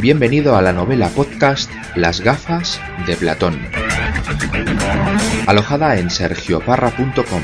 Bienvenido 0.00 0.56
a 0.56 0.62
la 0.62 0.72
novela 0.72 1.08
podcast 1.10 1.70
Las 1.94 2.20
gafas 2.20 2.80
de 3.06 3.16
Platón, 3.16 3.60
alojada 5.46 5.98
en 5.98 6.10
sergioparra.com, 6.10 7.42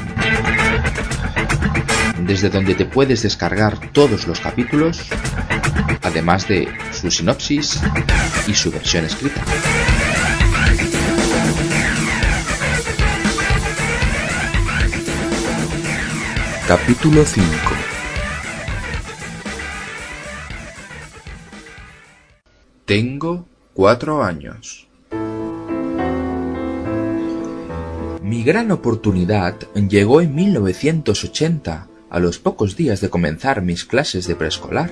desde 2.27 2.49
donde 2.49 2.75
te 2.75 2.87
puedes 2.87 3.23
descargar 3.23 3.79
todos 3.93 4.27
los 4.27 4.41
capítulos, 4.41 5.03
además 6.03 6.49
de 6.49 6.69
su 6.93 7.11
sinopsis 7.11 7.81
y 8.49 8.55
su 8.55 8.71
versión 8.71 9.05
escrita. 9.05 9.43
Capítulo 16.67 17.25
5 17.25 17.47
Tengo 22.85 23.47
cuatro 23.73 24.25
años. 24.25 24.89
Mi 28.21 28.43
gran 28.43 28.73
oportunidad 28.73 29.55
llegó 29.75 30.21
en 30.21 30.35
1980, 30.35 31.87
a 32.11 32.19
los 32.19 32.41
pocos 32.41 32.77
días 32.77 33.01
de 33.01 33.11
comenzar 33.11 33.63
mis 33.63 33.85
clases 33.85 34.27
de 34.27 34.35
preescolar. 34.35 34.91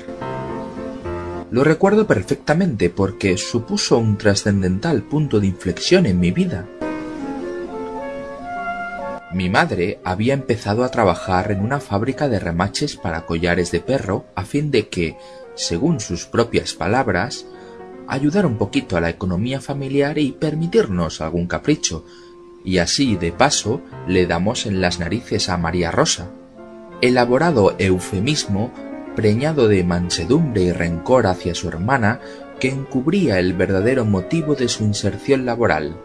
Lo 1.51 1.65
recuerdo 1.65 2.07
perfectamente 2.07 2.89
porque 2.89 3.37
supuso 3.37 3.99
un 3.99 4.17
trascendental 4.17 5.03
punto 5.03 5.41
de 5.41 5.49
inflexión 5.49 6.07
en 6.07 6.21
mi 6.21 6.31
vida. 6.31 6.69
Mi 9.35 9.51
madre 9.51 9.99
había 10.05 10.33
empezado 10.33 10.85
a 10.85 10.93
trabajar 10.93 11.51
en 11.51 11.59
una 11.59 11.81
fábrica 11.81 12.29
de 12.29 12.39
remaches 12.39 12.97
para 12.97 13.27
collares 13.27 13.73
de 13.73 13.81
perro 13.81 14.27
a 14.37 14.45
fin 14.45 14.71
de 14.71 14.89
que, 14.89 15.17
según 15.57 15.99
sus 15.99 16.25
propias 16.27 16.75
palabras, 16.75 17.45
ayudar 18.07 18.47
un 18.47 18.59
poquito 18.59 18.97
a 18.97 19.01
la 19.01 19.11
economía 19.11 19.61
familiar 19.61 20.19
y 20.19 20.31
permitirnos 20.31 21.21
algún 21.21 21.49
capricho, 21.49 22.05
y 22.65 22.79
así 22.79 23.17
de 23.17 23.33
paso 23.33 23.81
le 24.07 24.27
damos 24.27 24.67
en 24.67 24.81
las 24.81 25.01
narices 25.01 25.49
a 25.49 25.59
María 25.59 25.91
Rosa. 25.91 26.31
Elaborado 27.01 27.75
eufemismo 27.81 28.73
preñado 29.17 29.67
de 29.67 29.83
mansedumbre 29.83 30.63
y 30.63 30.73
rencor 30.73 31.27
hacia 31.27 31.57
su 31.57 31.67
hermana 31.67 32.21
que 32.61 32.69
encubría 32.69 33.41
el 33.41 33.53
verdadero 33.53 34.05
motivo 34.05 34.55
de 34.55 34.69
su 34.69 34.85
inserción 34.85 35.45
laboral, 35.45 35.97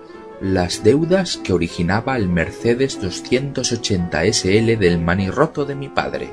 las 0.42 0.84
deudas 0.84 1.38
que 1.38 1.52
originaba 1.52 2.16
el 2.16 2.30
Mercedes 2.30 3.02
280 3.02 4.24
SL 4.32 4.78
del 4.78 5.00
manirroto 5.00 5.66
de 5.66 5.76
mi 5.76 5.90
padre. 5.90 6.30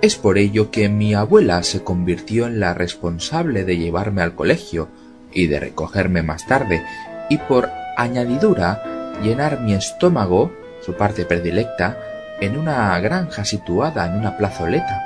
Es 0.00 0.14
por 0.14 0.38
ello 0.38 0.70
que 0.70 0.88
mi 0.88 1.14
abuela 1.14 1.62
se 1.64 1.82
convirtió 1.82 2.46
en 2.46 2.60
la 2.60 2.74
responsable 2.74 3.64
de 3.64 3.76
llevarme 3.76 4.22
al 4.22 4.36
colegio 4.36 4.88
y 5.32 5.48
de 5.48 5.58
recogerme 5.58 6.22
más 6.22 6.46
tarde, 6.46 6.84
y 7.28 7.38
por 7.38 7.68
añadidura 7.96 9.18
llenar 9.20 9.60
mi 9.60 9.74
estómago, 9.74 10.52
su 10.80 10.94
parte 10.94 11.24
predilecta, 11.24 11.98
en 12.40 12.56
una 12.56 12.98
granja 13.00 13.44
situada 13.44 14.06
en 14.06 14.14
una 14.14 14.36
plazoleta. 14.36 15.02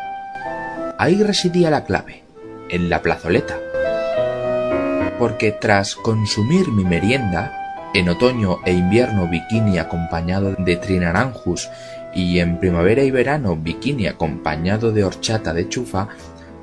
Ahí 0.99 1.23
residía 1.23 1.71
la 1.71 1.85
clave, 1.85 2.22
en 2.73 2.91
la 2.91 3.03
plazoleta. 3.03 3.61
Porque 5.19 5.53
tras 5.53 5.95
consumir 5.95 6.69
mi 6.69 6.85
merienda, 6.85 7.53
en 7.95 8.09
otoño 8.09 8.59
e 8.65 8.73
invierno 8.73 9.29
bikini 9.29 9.79
acompañado 9.79 10.57
de 10.59 10.77
trinaranjus 10.77 11.69
y 12.15 12.41
en 12.41 12.59
primavera 12.59 13.05
y 13.05 13.11
verano 13.11 13.55
bikini 13.55 14.07
acompañado 14.07 14.91
de 14.91 15.05
horchata 15.05 15.55
de 15.55 15.69
chufa, 15.69 16.09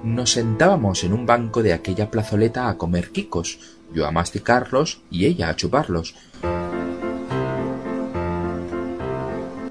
nos 0.03 0.31
sentábamos 0.31 1.03
en 1.03 1.13
un 1.13 1.25
banco 1.25 1.61
de 1.61 1.73
aquella 1.73 2.09
plazoleta 2.09 2.69
a 2.69 2.77
comer 2.77 3.11
quicos, 3.11 3.59
yo 3.93 4.07
a 4.07 4.11
masticarlos 4.11 5.01
y 5.11 5.25
ella 5.25 5.49
a 5.49 5.55
chuparlos. 5.55 6.15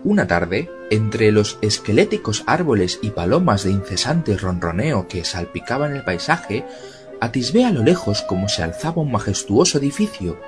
Una 0.09 0.27
tarde, 0.27 0.71
entre 0.89 1.31
los 1.33 1.59
esqueléticos 1.61 2.43
árboles 2.47 2.99
y 3.03 3.11
palomas 3.11 3.65
de 3.65 3.73
incesante 3.73 4.39
ronroneo 4.39 5.07
que 5.07 5.23
salpicaban 5.23 5.95
el 5.95 6.03
paisaje, 6.03 6.65
atisbé 7.21 7.67
a 7.67 7.71
lo 7.73 7.83
lejos 7.83 8.23
como 8.23 8.49
se 8.49 8.63
alzaba 8.63 9.03
un 9.03 9.13
majestuoso 9.13 9.77
edificio. 9.77 10.41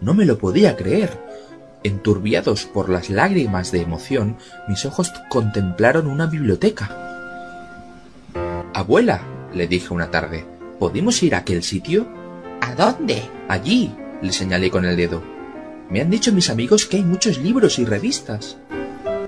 No 0.00 0.14
me 0.14 0.26
lo 0.26 0.38
podía 0.38 0.76
creer 0.76 1.10
Enturbiados 1.82 2.66
por 2.66 2.88
las 2.88 3.10
lágrimas 3.10 3.72
de 3.72 3.80
emoción, 3.80 4.36
mis 4.68 4.86
ojos 4.86 5.12
contemplaron 5.28 6.06
una 6.06 6.26
biblioteca. 6.26 6.88
Abuela, 8.72 9.22
le 9.52 9.66
dije 9.66 9.92
una 9.92 10.12
tarde, 10.12 10.46
¿podemos 10.78 11.20
ir 11.24 11.34
a 11.34 11.38
aquel 11.38 11.64
sitio? 11.64 12.06
¿A 12.60 12.76
dónde? 12.76 13.28
Allí, 13.48 13.92
le 14.22 14.30
señalé 14.30 14.70
con 14.70 14.84
el 14.84 14.96
dedo. 14.96 15.31
Me 15.92 16.00
han 16.00 16.08
dicho 16.08 16.32
mis 16.32 16.48
amigos 16.48 16.86
que 16.86 16.96
hay 16.96 17.02
muchos 17.02 17.36
libros 17.36 17.78
y 17.78 17.84
revistas. 17.84 18.56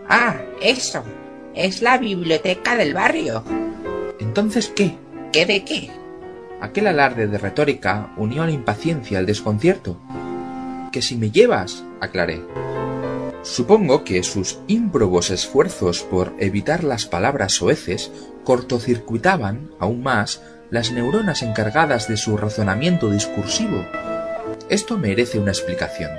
Ah, 0.09 0.37
eso. 0.63 1.05
Es 1.55 1.83
la 1.83 1.99
biblioteca 1.99 2.75
del 2.75 2.95
barrio. 2.95 3.45
Entonces, 4.19 4.73
¿qué? 4.75 4.97
¿Qué 5.31 5.45
de 5.45 5.63
qué? 5.63 5.91
Aquel 6.63 6.87
alarde 6.87 7.27
de 7.27 7.37
retórica 7.37 8.15
unió 8.17 8.45
a 8.45 8.47
la 8.47 8.53
impaciencia 8.53 9.19
al 9.19 9.27
desconcierto 9.27 10.01
que 10.91 11.03
si 11.03 11.17
me 11.17 11.31
llevas, 11.31 11.85
aclaré. 12.01 12.41
Supongo 13.43 14.03
que 14.03 14.23
sus 14.23 14.61
ímprobos 14.67 15.31
esfuerzos 15.31 16.03
por 16.03 16.33
evitar 16.39 16.83
las 16.83 17.05
palabras 17.05 17.53
soeces 17.53 18.11
cortocircuitaban, 18.43 19.71
aún 19.79 20.03
más, 20.03 20.41
las 20.71 20.93
neuronas 20.93 21.43
encargadas 21.43 22.09
de 22.09 22.17
su 22.17 22.39
razonamiento 22.39 23.11
discursivo. 23.11 23.85
Esto 24.71 24.97
merece 24.97 25.39
una 25.39 25.51
explicación. 25.51 26.11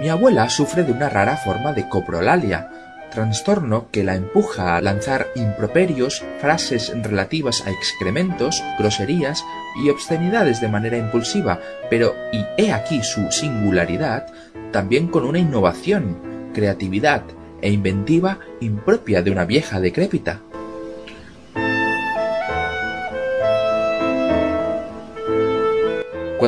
Mi 0.00 0.08
abuela 0.08 0.48
sufre 0.48 0.82
de 0.82 0.92
una 0.92 1.10
rara 1.10 1.36
forma 1.36 1.74
de 1.74 1.86
coprolalia, 1.86 2.70
trastorno 3.10 3.88
que 3.90 4.02
la 4.02 4.14
empuja 4.14 4.74
a 4.74 4.80
lanzar 4.80 5.26
improperios, 5.34 6.24
frases 6.40 6.90
relativas 7.02 7.66
a 7.66 7.70
excrementos, 7.70 8.64
groserías 8.78 9.44
y 9.84 9.90
obscenidades 9.90 10.62
de 10.62 10.68
manera 10.68 10.96
impulsiva, 10.96 11.60
pero, 11.90 12.14
y 12.32 12.46
he 12.56 12.72
aquí 12.72 13.02
su 13.02 13.30
singularidad, 13.30 14.26
también 14.72 15.06
con 15.08 15.26
una 15.26 15.38
innovación, 15.38 16.50
creatividad 16.54 17.22
e 17.60 17.70
inventiva 17.70 18.38
impropia 18.62 19.20
de 19.20 19.32
una 19.32 19.44
vieja 19.44 19.80
decrépita. 19.80 20.40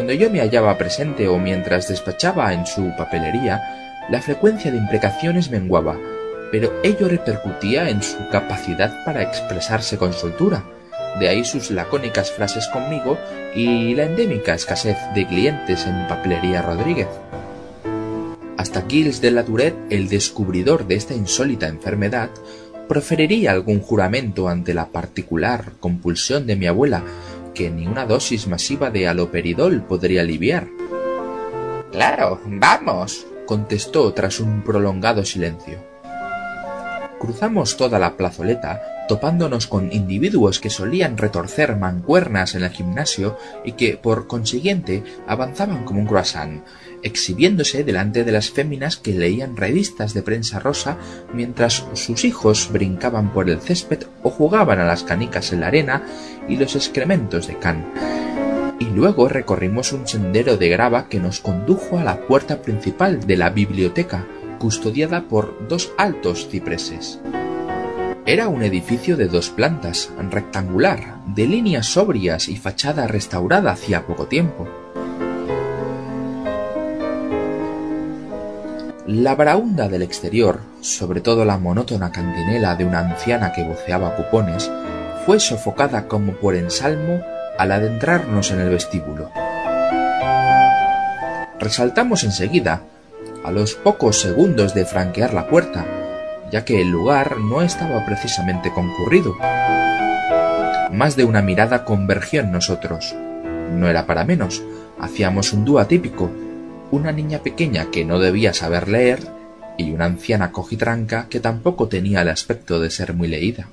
Cuando 0.02 0.14
yo 0.14 0.30
me 0.30 0.40
hallaba 0.40 0.76
presente 0.78 1.28
o 1.28 1.38
mientras 1.38 1.86
despachaba 1.86 2.52
en 2.52 2.66
su 2.66 2.92
papelería, 2.96 3.62
la 4.10 4.20
frecuencia 4.20 4.72
de 4.72 4.78
imprecaciones 4.78 5.48
menguaba, 5.48 5.96
pero 6.50 6.72
ello 6.82 7.06
repercutía 7.06 7.88
en 7.88 8.02
su 8.02 8.28
capacidad 8.28 9.04
para 9.04 9.22
expresarse 9.22 9.98
con 9.98 10.12
soltura, 10.12 10.64
de 11.20 11.28
ahí 11.28 11.44
sus 11.44 11.70
lacónicas 11.70 12.32
frases 12.32 12.66
conmigo 12.72 13.16
y 13.54 13.94
la 13.94 14.06
endémica 14.06 14.54
escasez 14.54 14.96
de 15.14 15.24
clientes 15.24 15.86
en 15.86 16.08
Papelería 16.08 16.62
Rodríguez. 16.62 17.06
Hasta 18.56 18.82
Gilles 18.88 19.20
de 19.20 19.30
la 19.30 19.44
Tourette, 19.44 19.78
el 19.88 20.08
descubridor 20.08 20.88
de 20.88 20.96
esta 20.96 21.14
insólita 21.14 21.68
enfermedad, 21.68 22.30
proferiría 22.88 23.52
algún 23.52 23.80
juramento 23.80 24.48
ante 24.48 24.74
la 24.74 24.88
particular 24.88 25.74
compulsión 25.78 26.48
de 26.48 26.56
mi 26.56 26.66
abuela 26.66 27.04
que 27.54 27.70
ni 27.70 27.86
una 27.86 28.06
dosis 28.06 28.46
masiva 28.46 28.90
de 28.90 29.08
aloperidol 29.08 29.82
podría 29.82 30.22
aliviar. 30.22 30.68
Claro, 31.90 32.40
vamos, 32.46 33.26
contestó 33.46 34.12
tras 34.12 34.40
un 34.40 34.62
prolongado 34.62 35.24
silencio. 35.24 35.91
Cruzamos 37.22 37.76
toda 37.76 38.00
la 38.00 38.16
plazoleta, 38.16 39.06
topándonos 39.06 39.68
con 39.68 39.92
individuos 39.92 40.58
que 40.58 40.70
solían 40.70 41.16
retorcer 41.16 41.76
mancuernas 41.76 42.56
en 42.56 42.64
el 42.64 42.70
gimnasio 42.70 43.38
y 43.64 43.74
que, 43.74 43.96
por 43.96 44.26
consiguiente, 44.26 45.04
avanzaban 45.28 45.84
como 45.84 46.00
un 46.00 46.08
croissant, 46.08 46.64
exhibiéndose 47.04 47.84
delante 47.84 48.24
de 48.24 48.32
las 48.32 48.50
féminas 48.50 48.96
que 48.96 49.12
leían 49.12 49.56
revistas 49.56 50.14
de 50.14 50.22
prensa 50.22 50.58
rosa 50.58 50.98
mientras 51.32 51.84
sus 51.92 52.24
hijos 52.24 52.70
brincaban 52.72 53.32
por 53.32 53.48
el 53.48 53.60
césped 53.60 54.02
o 54.24 54.30
jugaban 54.30 54.80
a 54.80 54.84
las 54.84 55.04
canicas 55.04 55.52
en 55.52 55.60
la 55.60 55.68
arena 55.68 56.02
y 56.48 56.56
los 56.56 56.74
excrementos 56.74 57.46
de 57.46 57.56
Can. 57.56 57.84
Y 58.80 58.86
luego 58.86 59.28
recorrimos 59.28 59.92
un 59.92 60.08
sendero 60.08 60.56
de 60.56 60.70
grava 60.70 61.06
que 61.08 61.20
nos 61.20 61.38
condujo 61.38 62.00
a 62.00 62.02
la 62.02 62.26
puerta 62.26 62.62
principal 62.62 63.24
de 63.28 63.36
la 63.36 63.50
biblioteca, 63.50 64.26
custodiada 64.62 65.22
por 65.22 65.66
dos 65.66 65.90
altos 65.98 66.48
cipreses. 66.48 67.18
Era 68.24 68.46
un 68.46 68.62
edificio 68.62 69.16
de 69.16 69.26
dos 69.26 69.50
plantas, 69.50 70.08
rectangular, 70.30 71.16
de 71.26 71.48
líneas 71.48 71.86
sobrias 71.86 72.48
y 72.48 72.56
fachada 72.56 73.08
restaurada 73.08 73.72
hacía 73.72 74.06
poco 74.06 74.26
tiempo. 74.26 74.68
La 79.08 79.34
braunda 79.34 79.88
del 79.88 80.02
exterior, 80.02 80.60
sobre 80.80 81.20
todo 81.20 81.44
la 81.44 81.58
monótona 81.58 82.12
cantinela 82.12 82.76
de 82.76 82.84
una 82.84 83.00
anciana 83.00 83.52
que 83.52 83.64
voceaba 83.64 84.14
cupones, 84.14 84.70
fue 85.26 85.40
sofocada 85.40 86.06
como 86.06 86.34
por 86.34 86.54
ensalmo 86.54 87.20
al 87.58 87.72
adentrarnos 87.72 88.52
en 88.52 88.60
el 88.60 88.70
vestíbulo. 88.70 89.28
Resaltamos 91.58 92.22
enseguida, 92.22 92.82
a 93.44 93.50
los 93.50 93.74
pocos 93.74 94.20
segundos 94.20 94.74
de 94.74 94.84
franquear 94.84 95.34
la 95.34 95.48
puerta, 95.48 95.84
ya 96.50 96.64
que 96.64 96.80
el 96.80 96.90
lugar 96.90 97.38
no 97.38 97.62
estaba 97.62 98.04
precisamente 98.04 98.72
concurrido. 98.72 99.36
Más 100.92 101.16
de 101.16 101.24
una 101.24 101.42
mirada 101.42 101.84
convergió 101.84 102.40
en 102.40 102.52
nosotros. 102.52 103.14
No 103.72 103.88
era 103.88 104.06
para 104.06 104.24
menos, 104.24 104.62
hacíamos 105.00 105.52
un 105.52 105.64
dúo 105.64 105.78
atípico, 105.78 106.30
una 106.90 107.10
niña 107.10 107.38
pequeña 107.38 107.90
que 107.90 108.04
no 108.04 108.18
debía 108.18 108.52
saber 108.52 108.88
leer 108.88 109.20
y 109.78 109.92
una 109.92 110.04
anciana 110.04 110.52
cojitranca 110.52 111.26
que 111.30 111.40
tampoco 111.40 111.88
tenía 111.88 112.22
el 112.22 112.28
aspecto 112.28 112.80
de 112.80 112.90
ser 112.90 113.14
muy 113.14 113.28
leída. 113.28 113.68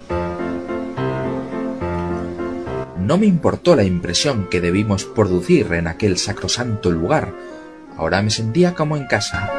No 2.98 3.18
me 3.18 3.26
importó 3.26 3.76
la 3.76 3.84
impresión 3.84 4.48
que 4.50 4.62
debimos 4.62 5.04
producir 5.04 5.74
en 5.74 5.88
aquel 5.88 6.18
sacrosanto 6.18 6.92
lugar. 6.92 7.34
Ahora 7.98 8.22
me 8.22 8.30
sentía 8.30 8.76
como 8.76 8.96
en 8.96 9.08
casa. 9.08 9.59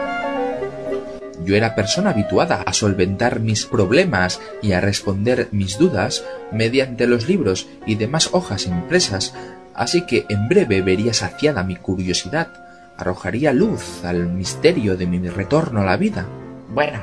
Yo 1.44 1.56
era 1.56 1.74
persona 1.74 2.10
habituada 2.10 2.62
a 2.62 2.72
solventar 2.72 3.40
mis 3.40 3.66
problemas 3.66 4.40
y 4.62 4.72
a 4.72 4.80
responder 4.80 5.48
mis 5.52 5.78
dudas 5.78 6.24
mediante 6.52 7.06
los 7.06 7.28
libros 7.28 7.68
y 7.86 7.94
demás 7.94 8.30
hojas 8.32 8.66
impresas, 8.66 9.34
así 9.74 10.06
que 10.06 10.26
en 10.28 10.48
breve 10.48 10.82
vería 10.82 11.14
saciada 11.14 11.62
mi 11.62 11.76
curiosidad, 11.76 12.48
arrojaría 12.96 13.52
luz 13.52 14.04
al 14.04 14.28
misterio 14.28 14.96
de 14.96 15.06
mi 15.06 15.26
retorno 15.28 15.80
a 15.80 15.84
la 15.84 15.96
vida. 15.96 16.26
Bueno, 16.68 16.98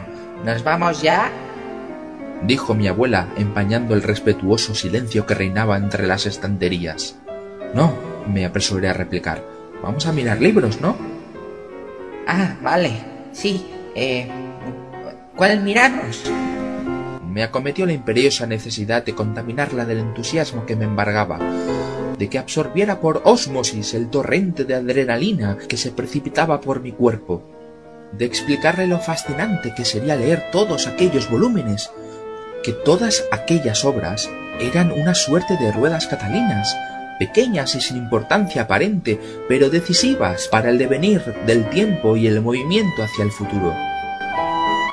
¿nos 0.46 0.64
vamos 0.64 1.02
ya? 1.02 1.32
dijo 2.44 2.76
mi 2.76 2.88
abuela, 2.88 3.30
empañando 3.38 3.96
el 3.96 4.04
respetuoso 4.04 4.76
silencio 4.76 5.26
que 5.26 5.34
reinaba 5.34 5.78
entre 5.78 6.06
las 6.06 6.26
estanterías. 6.28 7.16
No, 7.74 7.94
me 8.32 8.46
apresuré 8.46 8.90
a 8.90 8.94
replicar. 8.94 9.44
Vamos 9.82 10.06
a 10.06 10.12
mirar 10.12 10.42
libros, 10.42 10.82
¿no? 10.82 10.96
Ah, 12.28 12.56
vale. 12.62 12.92
Sí, 13.32 13.66
eh, 13.98 14.28
¿Cuál 15.36 15.62
miramos? 15.64 16.24
Me 17.28 17.44
acometió 17.44 17.86
la 17.86 17.94
imperiosa 17.94 18.46
necesidad 18.46 19.04
de 19.04 19.14
contaminarla 19.14 19.86
del 19.86 20.00
entusiasmo 20.00 20.66
que 20.66 20.76
me 20.76 20.86
embargaba, 20.86 21.40
de 22.18 22.30
que 22.30 22.38
absorbiera 22.38 23.00
por 23.00 23.22
ósmosis 23.26 23.94
el 23.94 24.10
torrente 24.10 24.66
de 24.66 24.76
adrenalina 24.76 25.58
que 25.68 25.78
se 25.78 25.92
precipitaba 25.92 26.62
por 26.62 26.82
mi 26.82 26.92
cuerpo, 26.92 27.44
de 28.12 28.26
explicarle 28.26 28.88
lo 28.88 29.00
fascinante 29.00 29.74
que 29.76 29.86
sería 29.86 30.16
leer 30.16 30.50
todos 30.52 30.88
aquellos 30.88 31.30
volúmenes, 31.30 31.92
que 32.64 32.74
todas 32.74 33.26
aquellas 33.32 33.84
obras 33.84 34.30
eran 34.60 34.92
una 34.92 35.14
suerte 35.14 35.58
de 35.58 35.72
ruedas 35.72 36.08
catalinas, 36.08 36.76
pequeñas 37.18 37.76
y 37.76 37.82
sin 37.82 37.98
importancia 37.98 38.64
aparente, 38.64 39.20
pero 39.48 39.70
decisivas 39.70 40.48
para 40.48 40.70
el 40.70 40.78
devenir 40.78 41.22
del 41.46 41.70
tiempo 41.70 42.16
y 42.16 42.28
el 42.28 42.42
movimiento 42.42 43.04
hacia 43.04 43.24
el 43.24 43.32
futuro. 43.32 43.74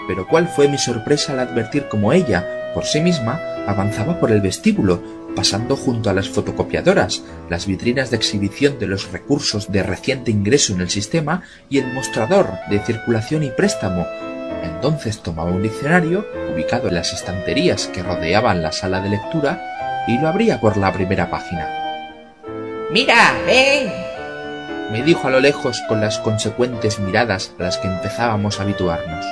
Pero 0.06 0.26
cuál 0.26 0.48
fue 0.48 0.68
mi 0.68 0.78
sorpresa 0.78 1.32
al 1.32 1.40
advertir 1.40 1.86
cómo 1.88 2.12
ella, 2.12 2.72
por 2.74 2.84
sí 2.84 3.00
misma, 3.00 3.40
avanzaba 3.66 4.20
por 4.20 4.30
el 4.30 4.40
vestíbulo, 4.40 5.02
pasando 5.34 5.76
junto 5.76 6.10
a 6.10 6.12
las 6.12 6.28
fotocopiadoras, 6.28 7.22
las 7.48 7.66
vitrinas 7.66 8.10
de 8.10 8.16
exhibición 8.16 8.78
de 8.78 8.86
los 8.86 9.10
recursos 9.10 9.72
de 9.72 9.82
reciente 9.82 10.30
ingreso 10.30 10.74
en 10.74 10.80
el 10.80 10.90
sistema 10.90 11.42
y 11.68 11.78
el 11.78 11.92
mostrador 11.92 12.50
de 12.70 12.78
circulación 12.80 13.42
y 13.42 13.50
préstamo. 13.50 14.06
Entonces 14.62 15.22
tomaba 15.22 15.50
un 15.50 15.62
diccionario, 15.62 16.26
ubicado 16.52 16.88
en 16.88 16.94
las 16.94 17.12
estanterías 17.12 17.86
que 17.88 18.02
rodeaban 18.02 18.62
la 18.62 18.72
sala 18.72 19.00
de 19.00 19.10
lectura, 19.10 20.04
y 20.06 20.18
lo 20.18 20.28
abría 20.28 20.60
por 20.60 20.76
la 20.76 20.92
primera 20.92 21.30
página. 21.30 21.83
¡Mira! 22.94 23.42
¡Ven! 23.44 23.90
me 24.92 25.02
dijo 25.02 25.26
a 25.26 25.30
lo 25.32 25.40
lejos 25.40 25.82
con 25.88 26.00
las 26.00 26.20
consecuentes 26.20 27.00
miradas 27.00 27.52
a 27.58 27.64
las 27.64 27.76
que 27.78 27.88
empezábamos 27.88 28.60
a 28.60 28.62
habituarnos. 28.62 29.26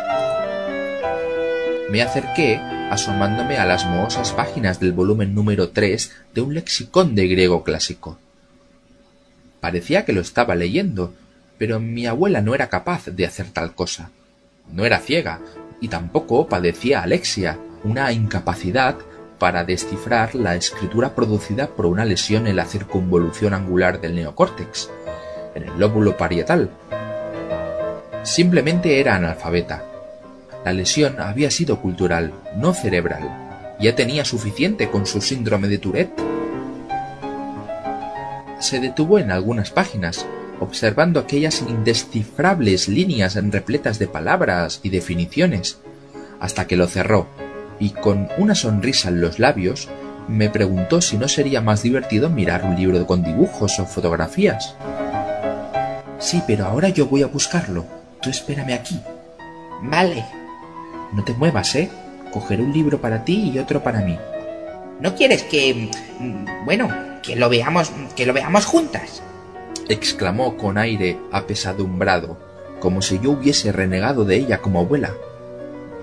Me 1.88 2.02
acerqué 2.02 2.56
asomándome 2.90 3.58
a 3.58 3.64
las 3.64 3.86
mohosas 3.86 4.32
páginas 4.32 4.80
del 4.80 4.90
volumen 4.90 5.32
número 5.32 5.68
tres 5.68 6.10
de 6.34 6.40
un 6.40 6.54
lexicón 6.54 7.14
de 7.14 7.28
griego 7.28 7.62
clásico. 7.62 8.18
Parecía 9.60 10.04
que 10.04 10.12
lo 10.12 10.22
estaba 10.22 10.56
leyendo, 10.56 11.14
pero 11.56 11.78
mi 11.78 12.06
abuela 12.06 12.40
no 12.40 12.56
era 12.56 12.68
capaz 12.68 13.06
de 13.06 13.26
hacer 13.26 13.50
tal 13.52 13.76
cosa. 13.76 14.10
No 14.72 14.84
era 14.84 14.98
ciega, 14.98 15.38
y 15.80 15.86
tampoco 15.86 16.48
padecía 16.48 17.02
alexia, 17.02 17.60
una 17.84 18.10
incapacidad 18.10 18.96
para 19.42 19.64
descifrar 19.64 20.36
la 20.36 20.54
escritura 20.54 21.16
producida 21.16 21.66
por 21.66 21.86
una 21.86 22.04
lesión 22.04 22.46
en 22.46 22.54
la 22.54 22.64
circunvolución 22.64 23.54
angular 23.54 24.00
del 24.00 24.14
neocórtex, 24.14 24.88
en 25.56 25.64
el 25.64 25.80
lóbulo 25.80 26.16
parietal. 26.16 26.70
Simplemente 28.22 29.00
era 29.00 29.16
analfabeta. 29.16 29.82
La 30.64 30.72
lesión 30.72 31.18
había 31.18 31.50
sido 31.50 31.80
cultural, 31.80 32.32
no 32.56 32.72
cerebral. 32.72 33.76
Ya 33.80 33.96
tenía 33.96 34.24
suficiente 34.24 34.88
con 34.90 35.06
su 35.06 35.20
síndrome 35.20 35.66
de 35.66 35.78
Tourette. 35.78 36.22
Se 38.60 38.78
detuvo 38.78 39.18
en 39.18 39.32
algunas 39.32 39.72
páginas, 39.72 40.24
observando 40.60 41.18
aquellas 41.18 41.62
indescifrables 41.62 42.88
líneas 42.88 43.34
repletas 43.34 43.98
de 43.98 44.06
palabras 44.06 44.78
y 44.84 44.90
definiciones, 44.90 45.78
hasta 46.38 46.68
que 46.68 46.76
lo 46.76 46.86
cerró, 46.86 47.26
y 47.82 47.90
con 47.90 48.28
una 48.38 48.54
sonrisa 48.54 49.08
en 49.08 49.20
los 49.20 49.40
labios, 49.40 49.88
me 50.28 50.48
preguntó 50.48 51.00
si 51.00 51.16
no 51.16 51.26
sería 51.26 51.60
más 51.60 51.82
divertido 51.82 52.30
mirar 52.30 52.64
un 52.64 52.76
libro 52.76 53.04
con 53.08 53.24
dibujos 53.24 53.80
o 53.80 53.86
fotografías. 53.86 54.76
Sí, 56.20 56.40
pero 56.46 56.66
ahora 56.66 56.90
yo 56.90 57.06
voy 57.06 57.24
a 57.24 57.26
buscarlo. 57.26 57.84
Tú 58.20 58.30
espérame 58.30 58.74
aquí. 58.74 59.00
Vale. 59.82 60.24
No 61.12 61.24
te 61.24 61.34
muevas, 61.34 61.74
¿eh? 61.74 61.90
Cogeré 62.32 62.62
un 62.62 62.72
libro 62.72 63.00
para 63.00 63.24
ti 63.24 63.50
y 63.52 63.58
otro 63.58 63.82
para 63.82 64.00
mí. 64.02 64.16
¿No 65.00 65.16
quieres 65.16 65.42
que... 65.42 65.90
mm, 66.20 66.64
bueno, 66.64 66.88
que 67.20 67.34
lo 67.34 67.48
veamos, 67.48 67.90
que 68.14 68.26
lo 68.26 68.32
veamos 68.32 68.64
juntas? 68.64 69.24
exclamó 69.88 70.56
con 70.56 70.78
aire 70.78 71.18
apesadumbrado, 71.32 72.38
como 72.78 73.02
si 73.02 73.18
yo 73.18 73.32
hubiese 73.32 73.72
renegado 73.72 74.24
de 74.24 74.36
ella 74.36 74.58
como 74.58 74.78
abuela. 74.78 75.12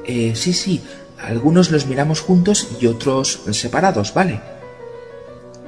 Eh, 0.06 0.34
sí, 0.36 0.54
sí, 0.54 0.82
algunos 1.22 1.72
los 1.72 1.86
miramos 1.86 2.22
juntos 2.22 2.70
y 2.80 2.88
otros 2.88 3.42
separados, 3.52 4.14
¿vale? 4.14 4.42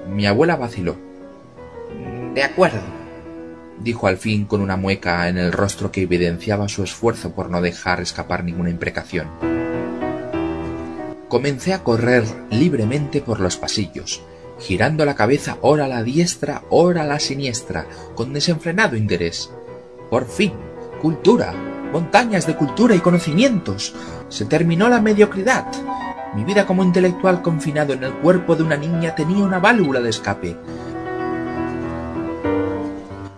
Mi 0.08 0.26
abuela 0.26 0.56
vaciló. 0.56 0.96
De 2.34 2.44
acuerdo. 2.44 2.82
dijo 3.80 4.06
al 4.08 4.18
fin 4.18 4.46
con 4.46 4.62
una 4.62 4.78
mueca 4.78 5.28
en 5.28 5.38
el 5.38 5.52
rostro 5.52 5.92
que 5.92 6.04
evidenciaba 6.04 6.70
su 6.70 6.84
esfuerzo 6.84 7.32
por 7.32 7.50
no 7.50 7.62
dejar 7.62 8.00
escapar 8.00 8.44
ninguna 8.44 8.70
imprecación. 8.70 9.28
Comencé 11.28 11.74
a 11.74 11.84
correr 11.84 12.24
libremente 12.52 13.22
por 13.22 13.40
los 13.40 13.58
pasillos, 13.58 14.22
girando 14.60 15.04
la 15.04 15.16
cabeza 15.16 15.58
ora 15.62 15.86
a 15.86 15.88
la 15.88 16.04
diestra, 16.04 16.64
ora 16.70 17.04
a 17.04 17.06
la 17.06 17.20
siniestra, 17.20 17.88
con 18.16 18.34
desenfrenado 18.34 18.96
interés. 18.96 19.50
Por 20.10 20.28
fin, 20.28 20.54
cultura, 21.02 21.54
montañas 21.92 22.46
de 22.46 22.56
cultura 22.56 22.96
y 22.96 23.00
conocimientos. 23.00 23.96
Se 24.32 24.46
terminó 24.46 24.88
la 24.88 25.02
mediocridad. 25.02 25.66
Mi 26.34 26.46
vida 26.46 26.66
como 26.66 26.86
intelectual 26.86 27.42
confinado 27.42 27.92
en 27.92 28.06
el 28.06 28.14
cuerpo 28.14 28.56
de 28.56 28.64
una 28.64 28.78
niña 28.78 29.14
tenía 29.14 29.44
una 29.44 29.60
válvula 29.60 30.00
de 30.00 30.10
escape. 30.10 30.56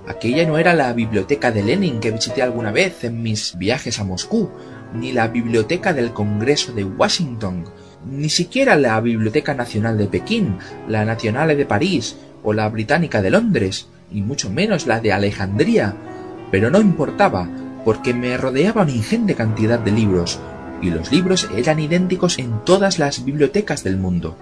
Aquella 0.08 0.46
no 0.46 0.60
era 0.60 0.76
la 0.76 0.94
biblioteca 0.94 1.50
de 1.50 1.64
Lenin 1.64 2.00
que 2.00 2.12
visité 2.12 2.44
alguna 2.44 2.72
vez 2.72 3.04
en 3.06 3.24
mis 3.24 3.58
viajes 3.58 4.00
a 4.00 4.04
Moscú, 4.04 4.52
ni 4.94 5.12
la 5.12 5.30
biblioteca 5.30 5.94
del 5.94 6.14
Congreso 6.14 6.74
de 6.74 6.84
Washington, 6.84 7.66
ni 8.06 8.30
siquiera 8.30 8.76
la 8.76 9.02
Biblioteca 9.02 9.56
Nacional 9.56 9.98
de 9.98 10.06
Pekín, 10.06 10.60
la 10.88 11.06
Nacional 11.06 11.58
de 11.58 11.66
París 11.66 12.18
o 12.44 12.54
la 12.54 12.70
Británica 12.70 13.24
de 13.24 13.32
Londres, 13.32 13.88
y 14.12 14.22
mucho 14.22 14.52
menos 14.52 14.86
la 14.86 15.00
de 15.00 15.12
Alejandría. 15.12 15.96
Pero 16.52 16.70
no 16.70 16.80
importaba, 16.80 17.50
porque 17.84 18.14
me 18.14 18.38
rodeaba 18.38 18.84
una 18.84 18.92
ingente 18.92 19.34
cantidad 19.34 19.80
de 19.80 19.92
libros, 19.92 20.40
y 20.84 20.92
los 20.92 21.12
libros 21.12 21.50
eran 21.56 21.80
idénticos 21.80 22.38
en 22.38 22.63
todas 22.66 23.00
las 23.00 23.24
bibliotecas 23.25 23.84
del 23.84 23.98
mundo. 23.98 24.38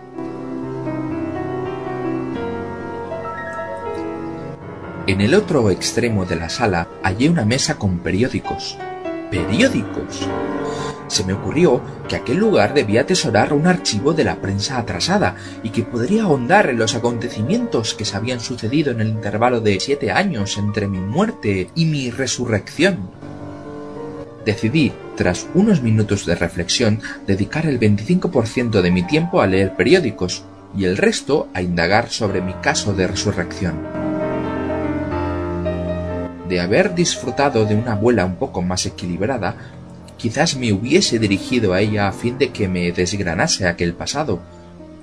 En 5.08 5.22
el 5.22 5.34
otro 5.36 5.70
extremo 5.72 6.26
de 6.26 6.36
la 6.36 6.50
sala 6.50 6.88
hallé 7.04 7.30
una 7.30 7.46
mesa 7.46 7.78
con 7.78 8.00
periódicos. 8.00 8.78
¡Periódicos! 9.30 10.28
se 11.12 11.26
me 11.26 11.34
ocurrió 11.34 11.82
que 12.08 12.16
aquel 12.16 12.38
lugar 12.38 12.74
debía 12.74 13.02
atesorar 13.02 13.52
un 13.52 13.68
archivo 13.68 14.14
de 14.14 14.24
la 14.24 14.38
prensa 14.38 14.78
atrasada 14.78 15.36
y 15.62 15.70
que 15.70 15.84
podría 15.84 16.24
ahondar 16.24 16.70
en 16.70 16.78
los 16.78 16.96
acontecimientos 16.96 17.94
que 17.94 18.06
se 18.06 18.16
habían 18.16 18.40
sucedido 18.40 18.92
en 18.92 19.02
el 19.02 19.10
intervalo 19.10 19.60
de 19.60 19.78
siete 19.82 20.12
años 20.12 20.58
entre 20.58 20.88
mi 20.88 21.00
muerte 21.00 21.70
y 21.76 21.86
mi 21.86 22.12
resurrección. 22.12 23.12
Decidí, 24.46 24.94
tras 25.22 25.46
unos 25.54 25.84
minutos 25.84 26.26
de 26.26 26.34
reflexión, 26.34 27.00
dedicar 27.28 27.68
el 27.68 27.80
25% 27.80 28.82
de 28.82 28.90
mi 28.90 29.04
tiempo 29.04 29.40
a 29.40 29.46
leer 29.46 29.76
periódicos 29.76 30.44
y 30.76 30.86
el 30.86 30.98
resto 30.98 31.48
a 31.54 31.62
indagar 31.62 32.10
sobre 32.10 32.42
mi 32.42 32.54
caso 32.54 32.96
de 32.96 33.06
resurrección. 33.06 33.76
De 36.50 36.60
haber 36.60 36.96
disfrutado 36.96 37.66
de 37.66 37.76
una 37.76 37.92
abuela 37.92 38.26
un 38.26 38.38
poco 38.38 38.64
más 38.64 38.88
equilibrada, 38.88 39.58
quizás 40.18 40.58
me 40.58 40.74
hubiese 40.74 41.20
dirigido 41.20 41.74
a 41.74 41.82
ella 41.82 42.08
a 42.08 42.14
fin 42.14 42.40
de 42.40 42.50
que 42.50 42.68
me 42.68 42.92
desgranase 42.92 43.68
aquel 43.68 43.94
pasado. 43.94 44.40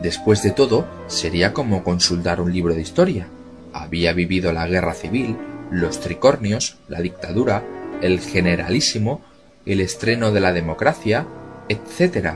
Después 0.02 0.42
de 0.42 0.50
todo, 0.50 0.84
sería 1.06 1.52
como 1.52 1.84
consultar 1.84 2.40
un 2.40 2.52
libro 2.52 2.74
de 2.74 2.80
historia. 2.80 3.28
Había 3.72 4.12
vivido 4.14 4.52
la 4.52 4.66
guerra 4.66 4.94
civil, 4.94 5.36
los 5.70 6.00
tricornios, 6.00 6.76
la 6.88 7.00
dictadura, 7.00 7.62
el 8.02 8.18
generalísimo, 8.18 9.20
el 9.68 9.80
estreno 9.80 10.32
de 10.32 10.40
la 10.40 10.52
democracia, 10.52 11.26
etc. 11.68 12.34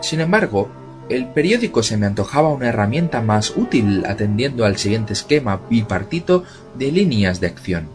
Sin 0.00 0.20
embargo, 0.20 0.68
el 1.10 1.26
periódico 1.26 1.82
se 1.82 1.96
me 1.96 2.06
antojaba 2.06 2.48
una 2.48 2.68
herramienta 2.68 3.20
más 3.20 3.56
útil 3.56 4.04
atendiendo 4.06 4.64
al 4.64 4.78
siguiente 4.78 5.12
esquema 5.12 5.60
bipartito 5.68 6.44
de 6.74 6.90
líneas 6.90 7.40
de 7.40 7.48
acción. 7.48 7.88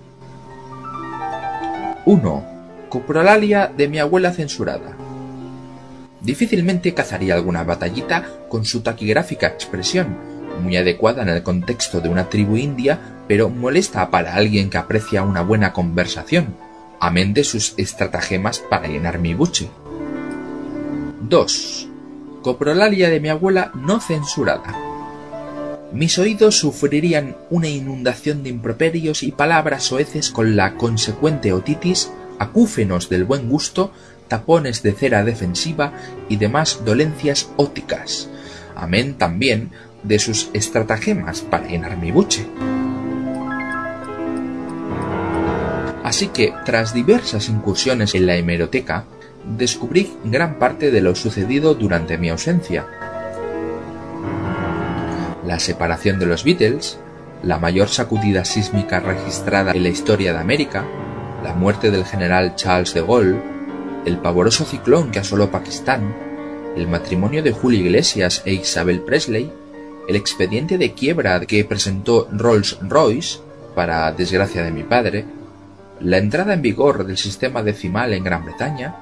1. 2.05 2.45
Coprolalia 2.89 3.71
de 3.75 3.87
mi 3.87 3.99
abuela 3.99 4.31
censurada. 4.31 4.95
Difícilmente 6.21 6.93
cazaría 6.93 7.33
alguna 7.33 7.63
batallita 7.63 8.25
con 8.49 8.65
su 8.65 8.81
taquigráfica 8.81 9.47
expresión, 9.47 10.17
muy 10.61 10.77
adecuada 10.77 11.23
en 11.23 11.29
el 11.29 11.41
contexto 11.43 12.01
de 12.01 12.09
una 12.09 12.29
tribu 12.29 12.57
india, 12.57 12.99
pero 13.27 13.49
molesta 13.49 14.11
para 14.11 14.35
alguien 14.35 14.69
que 14.69 14.77
aprecia 14.77 15.23
una 15.23 15.41
buena 15.41 15.73
conversación, 15.73 16.55
amén 17.05 17.33
de 17.33 17.43
sus 17.43 17.73
estratagemas 17.77 18.59
para 18.59 18.87
llenar 18.87 19.19
mi 19.19 19.33
buche. 19.33 19.69
2 21.21 21.89
coprolalia 22.45 23.09
de 23.09 23.19
mi 23.19 23.29
abuela 23.29 23.71
no 23.73 23.99
censurada. 23.99 24.75
Mis 25.91 26.19
oídos 26.19 26.59
sufrirían 26.59 27.35
una 27.49 27.67
inundación 27.67 28.43
de 28.43 28.49
improperios 28.49 29.23
y 29.23 29.31
palabras 29.31 29.81
soeces 29.81 30.29
con 30.29 30.55
la 30.55 30.75
consecuente 30.75 31.53
otitis, 31.53 32.11
acúfenos 32.37 33.09
del 33.09 33.23
buen 33.23 33.49
gusto, 33.49 33.91
tapones 34.27 34.83
de 34.83 34.93
cera 34.93 35.23
defensiva 35.23 35.93
y 36.29 36.35
demás 36.35 36.81
dolencias 36.85 37.49
óticas, 37.57 38.29
amén 38.75 39.15
también 39.15 39.71
de 40.03 40.19
sus 40.19 40.51
estratagemas 40.53 41.41
para 41.41 41.67
llenar 41.67 41.97
mi 41.97 42.11
buche. 42.11 42.45
Así 46.15 46.27
que, 46.27 46.53
tras 46.63 46.93
diversas 46.93 47.49
incursiones 47.49 48.15
en 48.15 48.25
la 48.25 48.37
hemeroteca, 48.37 49.03
descubrí 49.57 50.13
gran 50.23 50.57
parte 50.59 50.89
de 50.89 51.01
lo 51.01 51.13
sucedido 51.13 51.75
durante 51.75 52.17
mi 52.17 52.29
ausencia. 52.29 52.87
La 55.45 55.59
separación 55.59 56.17
de 56.17 56.25
los 56.25 56.45
Beatles, 56.45 56.99
la 57.43 57.59
mayor 57.59 57.89
sacudida 57.89 58.45
sísmica 58.45 59.01
registrada 59.01 59.73
en 59.73 59.83
la 59.83 59.89
historia 59.89 60.31
de 60.31 60.39
América, 60.39 60.85
la 61.43 61.53
muerte 61.53 61.91
del 61.91 62.05
general 62.05 62.55
Charles 62.55 62.93
de 62.93 63.01
Gaulle, 63.01 63.41
el 64.05 64.17
pavoroso 64.17 64.63
ciclón 64.63 65.11
que 65.11 65.19
asoló 65.19 65.51
Pakistán, 65.51 66.15
el 66.77 66.87
matrimonio 66.87 67.43
de 67.43 67.51
Julio 67.51 67.81
Iglesias 67.81 68.41
e 68.45 68.53
Isabel 68.53 69.01
Presley, 69.01 69.51
el 70.07 70.15
expediente 70.15 70.77
de 70.77 70.93
quiebra 70.93 71.41
que 71.41 71.65
presentó 71.65 72.29
Rolls-Royce, 72.31 73.39
para 73.75 74.09
desgracia 74.13 74.63
de 74.63 74.71
mi 74.71 74.83
padre, 74.83 75.25
la 75.99 76.17
entrada 76.17 76.53
en 76.53 76.61
vigor 76.61 77.05
del 77.05 77.17
sistema 77.17 77.63
decimal 77.63 78.13
en 78.13 78.23
Gran 78.23 78.45
Bretaña, 78.45 78.95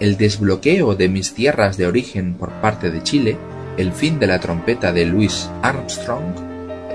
el 0.00 0.16
desbloqueo 0.16 0.94
de 0.94 1.08
mis 1.08 1.34
tierras 1.34 1.76
de 1.76 1.86
origen 1.86 2.34
por 2.34 2.50
parte 2.60 2.90
de 2.90 3.02
Chile, 3.02 3.36
el 3.76 3.92
fin 3.92 4.18
de 4.18 4.28
la 4.28 4.40
trompeta 4.40 4.92
de 4.92 5.06
Louis 5.06 5.48
Armstrong, 5.62 6.34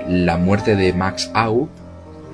la 0.08 0.36
muerte 0.36 0.76
de 0.76 0.92
Max 0.92 1.30
Aup, 1.34 1.68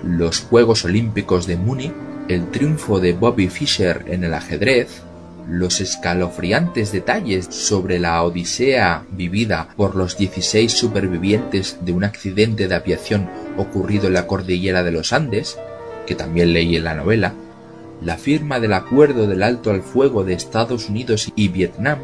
los 0.03 0.41
Juegos 0.41 0.85
Olímpicos 0.85 1.47
de 1.47 1.57
Múnich, 1.57 1.93
el 2.29 2.51
triunfo 2.51 3.01
de 3.01 3.13
Bobby 3.13 3.49
Fischer 3.49 4.05
en 4.07 4.25
el 4.25 4.35
ajedrez, 4.35 5.03
los 5.49 5.81
escalofriantes 5.81 6.93
detalles 6.93 7.47
sobre 7.47 7.99
la 7.99 8.23
odisea 8.23 9.05
vivida 9.11 9.69
por 9.77 9.97
los 9.97 10.17
16 10.17 10.71
supervivientes 10.71 11.79
de 11.81 11.93
un 11.93 12.05
accidente 12.05 12.69
de 12.69 12.75
aviación 12.75 13.29
ocurrido 13.57 14.07
en 14.07 14.15
la 14.15 14.29
cordillera 14.29 14.85
de 14.85 14.93
los 14.93 15.13
Andes, 15.13 15.59
que 16.11 16.17
también 16.17 16.53
leí 16.53 16.75
en 16.75 16.83
la 16.83 16.97
novela, 16.97 17.35
la 18.03 18.17
firma 18.17 18.59
del 18.59 18.73
Acuerdo 18.73 19.29
del 19.29 19.45
Alto 19.45 19.71
al 19.71 19.81
Fuego 19.81 20.25
de 20.25 20.33
Estados 20.33 20.89
Unidos 20.89 21.31
y 21.37 21.47
Vietnam, 21.47 22.01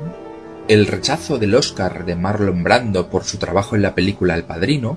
el 0.68 0.86
rechazo 0.86 1.38
del 1.38 1.56
Oscar 1.56 2.04
de 2.04 2.14
Marlon 2.14 2.62
Brando 2.62 3.10
por 3.10 3.24
su 3.24 3.38
trabajo 3.38 3.74
en 3.74 3.82
la 3.82 3.96
película 3.96 4.36
El 4.36 4.44
Padrino, 4.44 4.96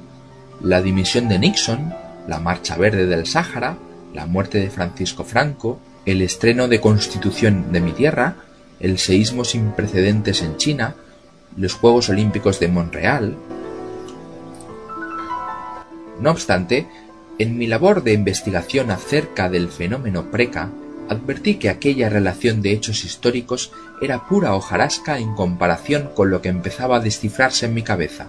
la 0.62 0.84
dimisión 0.84 1.28
de 1.28 1.40
Nixon, 1.40 1.92
la 2.28 2.38
Marcha 2.38 2.78
Verde 2.78 3.08
del 3.08 3.26
Sáhara, 3.26 3.80
la 4.14 4.28
muerte 4.28 4.60
de 4.60 4.70
Francisco 4.70 5.24
Franco, 5.24 5.80
el 6.06 6.22
estreno 6.22 6.68
de 6.68 6.80
Constitución 6.80 7.72
de 7.72 7.82
mi 7.82 7.94
tierra, 7.94 8.36
el 8.80 9.00
seísmo 9.00 9.44
sin 9.44 9.72
precedentes 9.72 10.44
en 10.44 10.58
China, 10.58 10.94
los 11.58 11.74
Juegos 11.74 12.10
Olímpicos 12.10 12.60
de 12.60 12.68
Montreal. 12.68 13.36
No 16.22 16.30
obstante, 16.30 16.88
en 17.40 17.58
mi 17.58 17.68
labor 17.68 18.04
de 18.04 18.12
investigación 18.12 18.92
acerca 18.92 19.50
del 19.50 19.70
fenómeno 19.70 20.30
preca, 20.30 20.72
advertí 21.08 21.56
que 21.56 21.70
aquella 21.70 22.10
relación 22.10 22.62
de 22.62 22.74
hechos 22.74 23.06
históricos 23.06 23.72
era 24.02 24.28
pura 24.28 24.54
hojarasca 24.56 25.20
en 25.20 25.34
comparación 25.36 26.10
con 26.14 26.30
lo 26.30 26.42
que 26.42 26.50
empezaba 26.50 26.98
a 26.98 27.00
descifrarse 27.00 27.66
en 27.66 27.74
mi 27.74 27.82
cabeza. 27.82 28.28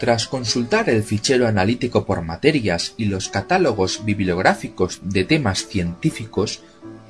Tras 0.00 0.26
consultar 0.26 0.90
el 0.90 1.04
fichero 1.04 1.46
analítico 1.46 2.04
por 2.04 2.20
materias 2.22 2.92
y 2.98 3.06
los 3.06 3.28
catálogos 3.28 4.04
bibliográficos 4.04 5.00
de 5.02 5.24
temas 5.24 5.68
científicos, 5.68 6.60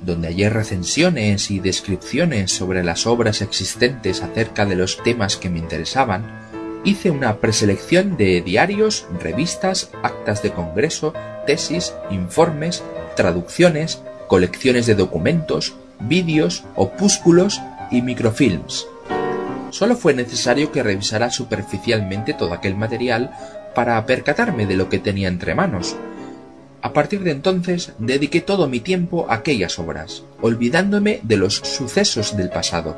donde 0.01 0.27
hallé 0.27 0.49
recensiones 0.49 1.49
y 1.49 1.59
descripciones 1.59 2.51
sobre 2.51 2.83
las 2.83 3.07
obras 3.07 3.41
existentes 3.41 4.21
acerca 4.21 4.65
de 4.65 4.75
los 4.75 5.03
temas 5.03 5.35
que 5.35 5.49
me 5.49 5.59
interesaban, 5.59 6.47
hice 6.87 7.11
una 7.11 7.35
preselección 7.41 8.15
de 8.15 8.41
diarios, 8.41 9.07
revistas, 9.21 9.89
actas 10.03 10.41
de 10.41 10.51
congreso, 10.51 11.13
tesis, 11.45 11.93
informes, 12.09 12.81
traducciones, 13.17 14.01
colecciones 14.29 14.85
de 14.85 14.95
documentos, 14.95 15.75
vídeos, 15.99 16.63
opúsculos 16.75 17.59
y 17.91 18.01
microfilms. 18.01 18.87
Solo 19.69 19.97
fue 19.97 20.13
necesario 20.13 20.71
que 20.71 20.81
revisara 20.81 21.29
superficialmente 21.29 22.33
todo 22.33 22.53
aquel 22.53 22.77
material 22.77 23.31
para 23.75 24.05
percatarme 24.05 24.65
de 24.65 24.77
lo 24.77 24.87
que 24.87 24.99
tenía 24.99 25.27
entre 25.27 25.55
manos. 25.55 25.97
A 26.81 26.93
partir 26.93 27.21
de 27.21 27.31
entonces 27.31 27.91
dediqué 27.99 28.39
todo 28.39 28.69
mi 28.69 28.79
tiempo 28.79 29.25
a 29.29 29.35
aquellas 29.35 29.77
obras, 29.77 30.23
olvidándome 30.41 31.19
de 31.23 31.35
los 31.35 31.55
sucesos 31.55 32.37
del 32.37 32.49
pasado. 32.49 32.95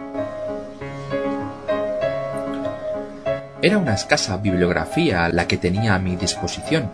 Era 3.61 3.77
una 3.77 3.93
escasa 3.93 4.37
bibliografía 4.37 5.27
la 5.27 5.45
que 5.45 5.57
tenía 5.57 5.95
a 5.95 5.99
mi 5.99 6.15
disposición. 6.15 6.93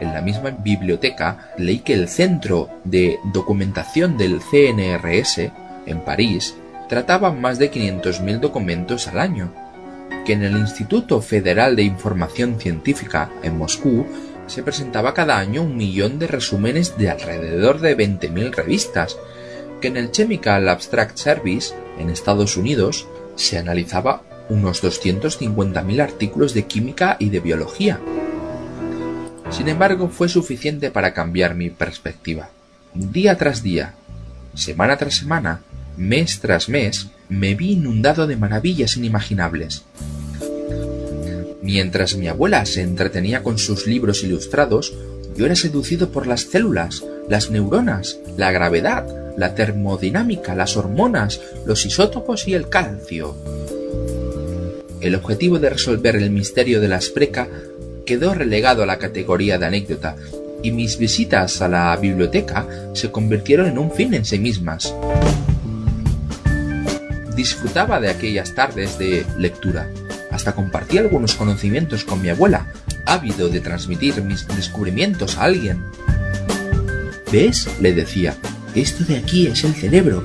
En 0.00 0.14
la 0.14 0.22
misma 0.22 0.50
biblioteca 0.50 1.50
leí 1.58 1.80
que 1.80 1.92
el 1.92 2.08
Centro 2.08 2.70
de 2.84 3.18
Documentación 3.34 4.16
del 4.16 4.40
CNRS, 4.40 5.50
en 5.84 6.00
París, 6.00 6.56
trataba 6.88 7.30
más 7.32 7.58
de 7.58 7.70
500.000 7.70 8.40
documentos 8.40 9.06
al 9.08 9.18
año, 9.18 9.52
que 10.24 10.32
en 10.32 10.44
el 10.44 10.56
Instituto 10.56 11.20
Federal 11.20 11.76
de 11.76 11.82
Información 11.82 12.58
Científica, 12.58 13.28
en 13.42 13.58
Moscú, 13.58 14.06
se 14.46 14.62
presentaba 14.62 15.12
cada 15.12 15.36
año 15.36 15.60
un 15.60 15.76
millón 15.76 16.18
de 16.18 16.26
resúmenes 16.26 16.96
de 16.96 17.10
alrededor 17.10 17.80
de 17.80 17.94
20.000 17.94 18.54
revistas, 18.54 19.18
que 19.82 19.88
en 19.88 19.98
el 19.98 20.10
Chemical 20.10 20.70
Abstract 20.70 21.18
Service, 21.18 21.74
en 21.98 22.08
Estados 22.08 22.56
Unidos, 22.56 23.06
se 23.36 23.58
analizaba 23.58 24.22
unos 24.48 24.82
250.000 24.82 26.00
artículos 26.00 26.54
de 26.54 26.64
química 26.66 27.16
y 27.18 27.30
de 27.30 27.40
biología. 27.40 28.00
Sin 29.50 29.68
embargo, 29.68 30.08
fue 30.08 30.28
suficiente 30.28 30.90
para 30.90 31.14
cambiar 31.14 31.54
mi 31.54 31.70
perspectiva. 31.70 32.50
Día 32.94 33.36
tras 33.36 33.62
día, 33.62 33.94
semana 34.54 34.96
tras 34.96 35.14
semana, 35.16 35.62
mes 35.96 36.40
tras 36.40 36.68
mes, 36.68 37.08
me 37.28 37.54
vi 37.54 37.72
inundado 37.72 38.26
de 38.26 38.36
maravillas 38.36 38.96
inimaginables. 38.96 39.84
Mientras 41.62 42.16
mi 42.16 42.28
abuela 42.28 42.64
se 42.64 42.82
entretenía 42.82 43.42
con 43.42 43.58
sus 43.58 43.86
libros 43.86 44.22
ilustrados, 44.22 44.94
yo 45.36 45.46
era 45.46 45.54
seducido 45.54 46.10
por 46.10 46.26
las 46.26 46.42
células, 46.42 47.04
las 47.28 47.50
neuronas, 47.50 48.18
la 48.36 48.50
gravedad, 48.50 49.06
la 49.36 49.54
termodinámica, 49.54 50.54
las 50.54 50.76
hormonas, 50.76 51.40
los 51.66 51.84
isótopos 51.86 52.48
y 52.48 52.54
el 52.54 52.68
calcio. 52.68 53.36
El 55.00 55.14
objetivo 55.14 55.58
de 55.60 55.70
resolver 55.70 56.16
el 56.16 56.30
misterio 56.30 56.80
de 56.80 56.88
la 56.88 56.96
espreca 56.96 57.48
quedó 58.04 58.34
relegado 58.34 58.82
a 58.82 58.86
la 58.86 58.98
categoría 58.98 59.58
de 59.58 59.66
anécdota 59.66 60.16
y 60.62 60.72
mis 60.72 60.98
visitas 60.98 61.62
a 61.62 61.68
la 61.68 61.96
biblioteca 61.96 62.66
se 62.94 63.12
convirtieron 63.12 63.68
en 63.68 63.78
un 63.78 63.92
fin 63.92 64.12
en 64.14 64.24
sí 64.24 64.38
mismas. 64.38 64.92
Disfrutaba 67.36 68.00
de 68.00 68.10
aquellas 68.10 68.54
tardes 68.54 68.98
de 68.98 69.24
lectura. 69.38 69.88
Hasta 70.32 70.54
compartí 70.54 70.98
algunos 70.98 71.36
conocimientos 71.36 72.02
con 72.02 72.20
mi 72.20 72.30
abuela, 72.30 72.72
ávido 73.06 73.48
de 73.48 73.60
transmitir 73.60 74.20
mis 74.22 74.48
descubrimientos 74.48 75.36
a 75.36 75.44
alguien. 75.44 75.84
¿Ves? 77.30 77.68
le 77.80 77.94
decía, 77.94 78.36
esto 78.74 79.04
de 79.04 79.16
aquí 79.16 79.46
es 79.46 79.62
el 79.62 79.74
cerebro. 79.74 80.24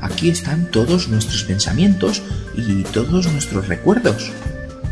Aquí 0.00 0.30
están 0.30 0.70
todos 0.70 1.08
nuestros 1.08 1.42
pensamientos 1.44 2.22
y 2.54 2.82
todos 2.84 3.26
nuestros 3.32 3.68
recuerdos. 3.68 4.30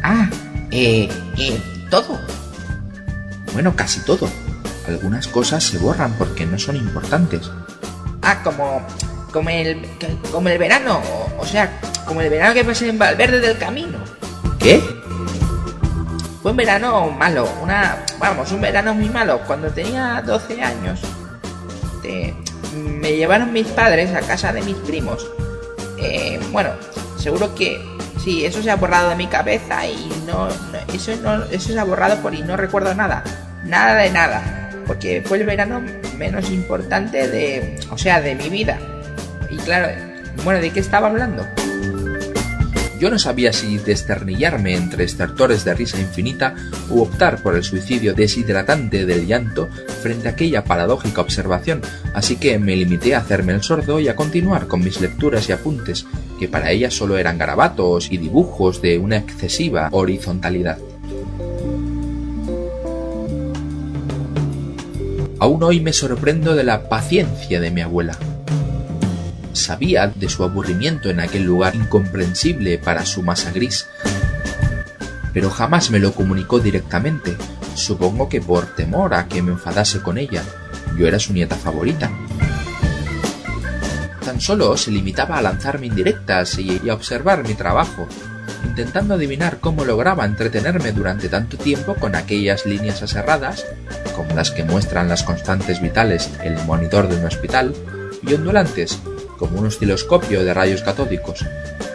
Ah, 0.02 0.28
eh, 0.70 1.08
eh, 1.36 1.60
todo. 1.90 2.20
Bueno, 3.52 3.74
casi 3.76 4.00
todo. 4.00 4.28
Algunas 4.86 5.28
cosas 5.28 5.62
se 5.64 5.78
borran 5.78 6.12
porque 6.14 6.46
no 6.46 6.58
son 6.58 6.76
importantes. 6.76 7.50
Ah, 8.22 8.42
como, 8.42 8.86
como 9.32 9.50
el, 9.50 9.86
como 10.32 10.48
el 10.48 10.58
verano, 10.58 11.00
o, 11.38 11.46
sea, 11.46 11.80
como 12.06 12.20
el 12.20 12.30
verano 12.30 12.54
que 12.54 12.64
pasé 12.64 12.88
en 12.88 12.98
Valverde 12.98 13.40
del 13.40 13.58
Camino. 13.58 13.98
¿Qué? 14.58 14.82
Fue 16.42 16.52
un 16.52 16.56
verano 16.56 17.10
malo, 17.10 17.48
una, 17.62 18.04
vamos, 18.18 18.50
un 18.52 18.60
verano 18.60 18.94
muy 18.94 19.10
malo. 19.10 19.40
Cuando 19.46 19.68
tenía 19.68 20.22
12 20.24 20.62
años, 20.62 21.00
me 22.74 23.16
llevaron 23.16 23.52
mis 23.52 23.66
padres 23.68 24.14
a 24.14 24.20
casa 24.20 24.52
de 24.52 24.62
mis 24.62 24.76
primos. 24.76 25.26
Eh, 25.98 26.40
bueno, 26.52 26.70
seguro 27.20 27.54
que 27.54 27.80
sí, 28.22 28.44
eso 28.44 28.62
se 28.62 28.70
ha 28.70 28.76
borrado 28.76 29.10
de 29.10 29.16
mi 29.16 29.26
cabeza 29.26 29.86
y 29.86 30.10
no, 30.26 30.48
eso 30.92 31.12
no, 31.22 31.44
eso 31.44 31.72
se 31.72 31.78
ha 31.78 31.84
borrado 31.84 32.20
por 32.22 32.34
y 32.34 32.42
no 32.42 32.56
recuerdo 32.56 32.94
nada, 32.94 33.22
nada 33.64 33.94
de 33.96 34.10
nada, 34.10 34.70
porque 34.86 35.22
fue 35.24 35.38
el 35.38 35.46
verano 35.46 35.82
menos 36.16 36.50
importante 36.50 37.28
de, 37.28 37.78
o 37.90 37.98
sea, 37.98 38.20
de 38.20 38.34
mi 38.34 38.48
vida. 38.48 38.78
Y 39.48 39.56
claro, 39.56 39.88
bueno, 40.44 40.60
¿de 40.60 40.70
qué 40.70 40.80
estaba 40.80 41.08
hablando? 41.08 41.46
Yo 43.00 43.08
no 43.08 43.18
sabía 43.18 43.54
si 43.54 43.78
desternillarme 43.78 44.76
entre 44.76 45.04
estertores 45.04 45.64
de 45.64 45.72
risa 45.72 45.98
infinita 45.98 46.54
u 46.90 47.00
optar 47.00 47.42
por 47.42 47.56
el 47.56 47.64
suicidio 47.64 48.12
deshidratante 48.12 49.06
del 49.06 49.26
llanto 49.26 49.70
frente 50.02 50.28
a 50.28 50.32
aquella 50.32 50.64
paradójica 50.64 51.22
observación, 51.22 51.80
así 52.12 52.36
que 52.36 52.58
me 52.58 52.76
limité 52.76 53.14
a 53.14 53.20
hacerme 53.20 53.54
el 53.54 53.62
sordo 53.62 54.00
y 54.00 54.08
a 54.08 54.16
continuar 54.16 54.66
con 54.66 54.84
mis 54.84 55.00
lecturas 55.00 55.48
y 55.48 55.52
apuntes, 55.52 56.04
que 56.38 56.46
para 56.46 56.72
ella 56.72 56.90
solo 56.90 57.16
eran 57.16 57.38
garabatos 57.38 58.12
y 58.12 58.18
dibujos 58.18 58.82
de 58.82 58.98
una 58.98 59.16
excesiva 59.16 59.88
horizontalidad. 59.92 60.76
Aún 65.38 65.62
hoy 65.62 65.80
me 65.80 65.94
sorprendo 65.94 66.54
de 66.54 66.64
la 66.64 66.90
paciencia 66.90 67.62
de 67.62 67.70
mi 67.70 67.80
abuela. 67.80 68.18
Sabía 69.52 70.08
de 70.08 70.28
su 70.28 70.44
aburrimiento 70.44 71.10
en 71.10 71.20
aquel 71.20 71.44
lugar 71.44 71.74
incomprensible 71.74 72.78
para 72.78 73.04
su 73.04 73.22
masa 73.22 73.50
gris, 73.50 73.86
pero 75.32 75.50
jamás 75.50 75.90
me 75.90 75.98
lo 75.98 76.12
comunicó 76.12 76.58
directamente, 76.58 77.36
supongo 77.74 78.28
que 78.28 78.40
por 78.40 78.66
temor 78.74 79.14
a 79.14 79.26
que 79.28 79.42
me 79.42 79.52
enfadase 79.52 80.00
con 80.00 80.18
ella. 80.18 80.42
Yo 80.96 81.06
era 81.06 81.18
su 81.18 81.32
nieta 81.32 81.56
favorita. 81.56 82.10
Tan 84.24 84.40
solo 84.40 84.76
se 84.76 84.90
limitaba 84.90 85.38
a 85.38 85.42
lanzarme 85.42 85.86
indirectas 85.86 86.58
y 86.58 86.88
a 86.88 86.94
observar 86.94 87.46
mi 87.46 87.54
trabajo, 87.54 88.06
intentando 88.64 89.14
adivinar 89.14 89.58
cómo 89.60 89.84
lograba 89.84 90.24
entretenerme 90.24 90.92
durante 90.92 91.28
tanto 91.28 91.56
tiempo 91.56 91.94
con 91.94 92.14
aquellas 92.14 92.66
líneas 92.66 93.02
aserradas, 93.02 93.64
como 94.14 94.34
las 94.34 94.50
que 94.50 94.64
muestran 94.64 95.08
las 95.08 95.22
constantes 95.22 95.80
vitales 95.80 96.30
el 96.42 96.54
monitor 96.64 97.08
de 97.08 97.16
un 97.16 97.24
hospital, 97.24 97.74
y 98.22 98.34
ondulantes 98.34 99.00
como 99.40 99.58
un 99.58 99.66
osciloscopio 99.66 100.44
de 100.44 100.52
rayos 100.52 100.82
catódicos, 100.82 101.46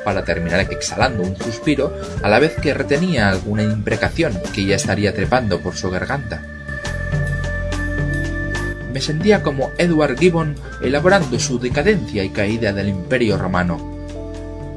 para 0.03 0.25
terminar 0.25 0.60
exhalando 0.62 1.21
un 1.21 1.38
suspiro 1.38 1.95
a 2.23 2.27
la 2.27 2.39
vez 2.39 2.55
que 2.60 2.73
retenía 2.73 3.29
alguna 3.29 3.62
imprecación 3.62 4.34
que 4.51 4.65
ya 4.65 4.75
estaría 4.75 5.13
trepando 5.13 5.62
por 5.62 5.75
su 5.75 5.91
garganta. 5.91 6.41
Me 8.91 8.99
sentía 8.99 9.43
como 9.43 9.69
Edward 9.77 10.17
Gibbon 10.17 10.55
elaborando 10.81 11.39
su 11.39 11.60
decadencia 11.60 12.23
y 12.23 12.29
caída 12.29 12.73
del 12.73 12.89
Imperio 12.89 13.38
romano, 13.38 13.95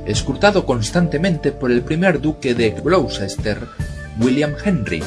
escrutado 0.05 0.67
constantemente 0.67 1.53
por 1.53 1.73
el 1.73 1.81
primer 1.81 2.21
duque 2.21 2.55
de 2.55 2.71
Gloucester, 2.71 3.67
William 4.21 4.55
Henry, 4.63 5.03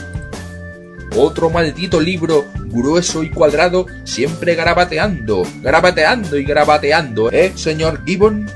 otro 1.16 1.50
maldito 1.50 2.00
libro 2.00 2.46
grueso 2.68 3.24
y 3.24 3.30
cuadrado, 3.30 3.86
siempre 4.04 4.56
garabateando, 4.56 5.44
garabateando 5.62 6.38
y 6.38 6.44
garabateando, 6.44 7.32
¿eh, 7.32 7.52
señor 7.56 8.04
Gibbon? 8.06 8.50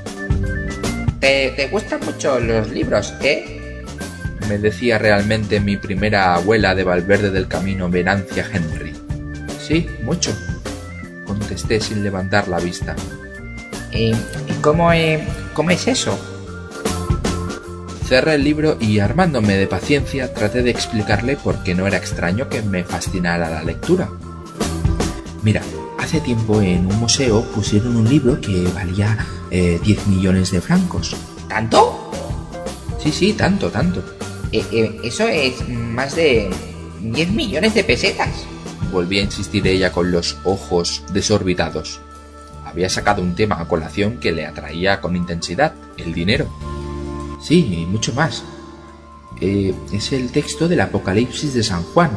¿Te, 1.20 1.52
te 1.56 1.68
gustan 1.68 2.00
mucho 2.04 2.38
los 2.40 2.70
libros, 2.70 3.14
eh? 3.22 3.82
Me 4.48 4.58
decía 4.58 4.98
realmente 4.98 5.60
mi 5.60 5.76
primera 5.76 6.34
abuela 6.34 6.74
de 6.74 6.84
Valverde 6.84 7.30
del 7.30 7.48
Camino, 7.48 7.90
Venancia 7.90 8.48
Henry. 8.52 8.94
Sí, 9.60 9.88
mucho, 10.02 10.32
contesté 11.26 11.80
sin 11.80 12.04
levantar 12.04 12.46
la 12.48 12.58
vista. 12.58 12.94
¿Y 13.90 14.14
cómo, 14.60 14.92
eh, 14.92 15.26
cómo 15.54 15.70
es 15.70 15.88
eso? 15.88 16.35
Cerré 18.06 18.36
el 18.36 18.44
libro 18.44 18.76
y, 18.78 19.00
armándome 19.00 19.56
de 19.56 19.66
paciencia, 19.66 20.32
traté 20.32 20.62
de 20.62 20.70
explicarle 20.70 21.36
por 21.36 21.64
qué 21.64 21.74
no 21.74 21.88
era 21.88 21.96
extraño 21.96 22.48
que 22.48 22.62
me 22.62 22.84
fascinara 22.84 23.50
la 23.50 23.64
lectura. 23.64 24.08
Mira, 25.42 25.60
hace 25.98 26.20
tiempo 26.20 26.62
en 26.62 26.86
un 26.86 27.00
museo 27.00 27.42
pusieron 27.52 27.96
un 27.96 28.08
libro 28.08 28.40
que 28.40 28.68
valía 28.72 29.26
10 29.50 29.82
eh, 29.82 30.00
millones 30.06 30.52
de 30.52 30.60
francos. 30.60 31.16
¿Tanto? 31.48 32.12
Sí, 33.02 33.10
sí, 33.10 33.32
tanto, 33.32 33.70
tanto. 33.70 34.04
Eh, 34.52 34.64
eh, 34.70 35.00
eso 35.02 35.26
es 35.26 35.68
más 35.68 36.14
de 36.14 36.48
10 37.00 37.30
millones 37.30 37.74
de 37.74 37.82
pesetas. 37.82 38.46
Volví 38.92 39.18
a 39.18 39.22
insistir 39.22 39.66
ella 39.66 39.90
con 39.90 40.12
los 40.12 40.38
ojos 40.44 41.02
desorbitados. 41.12 42.00
Había 42.64 42.88
sacado 42.88 43.20
un 43.20 43.34
tema 43.34 43.60
a 43.60 43.66
colación 43.66 44.18
que 44.18 44.30
le 44.30 44.46
atraía 44.46 45.00
con 45.00 45.16
intensidad, 45.16 45.74
el 45.96 46.14
dinero. 46.14 46.48
Sí, 47.46 47.64
y 47.82 47.86
mucho 47.86 48.12
más. 48.12 48.42
Eh, 49.40 49.72
es 49.92 50.10
el 50.10 50.32
texto 50.32 50.66
del 50.66 50.80
Apocalipsis 50.80 51.54
de 51.54 51.62
San 51.62 51.84
Juan, 51.84 52.10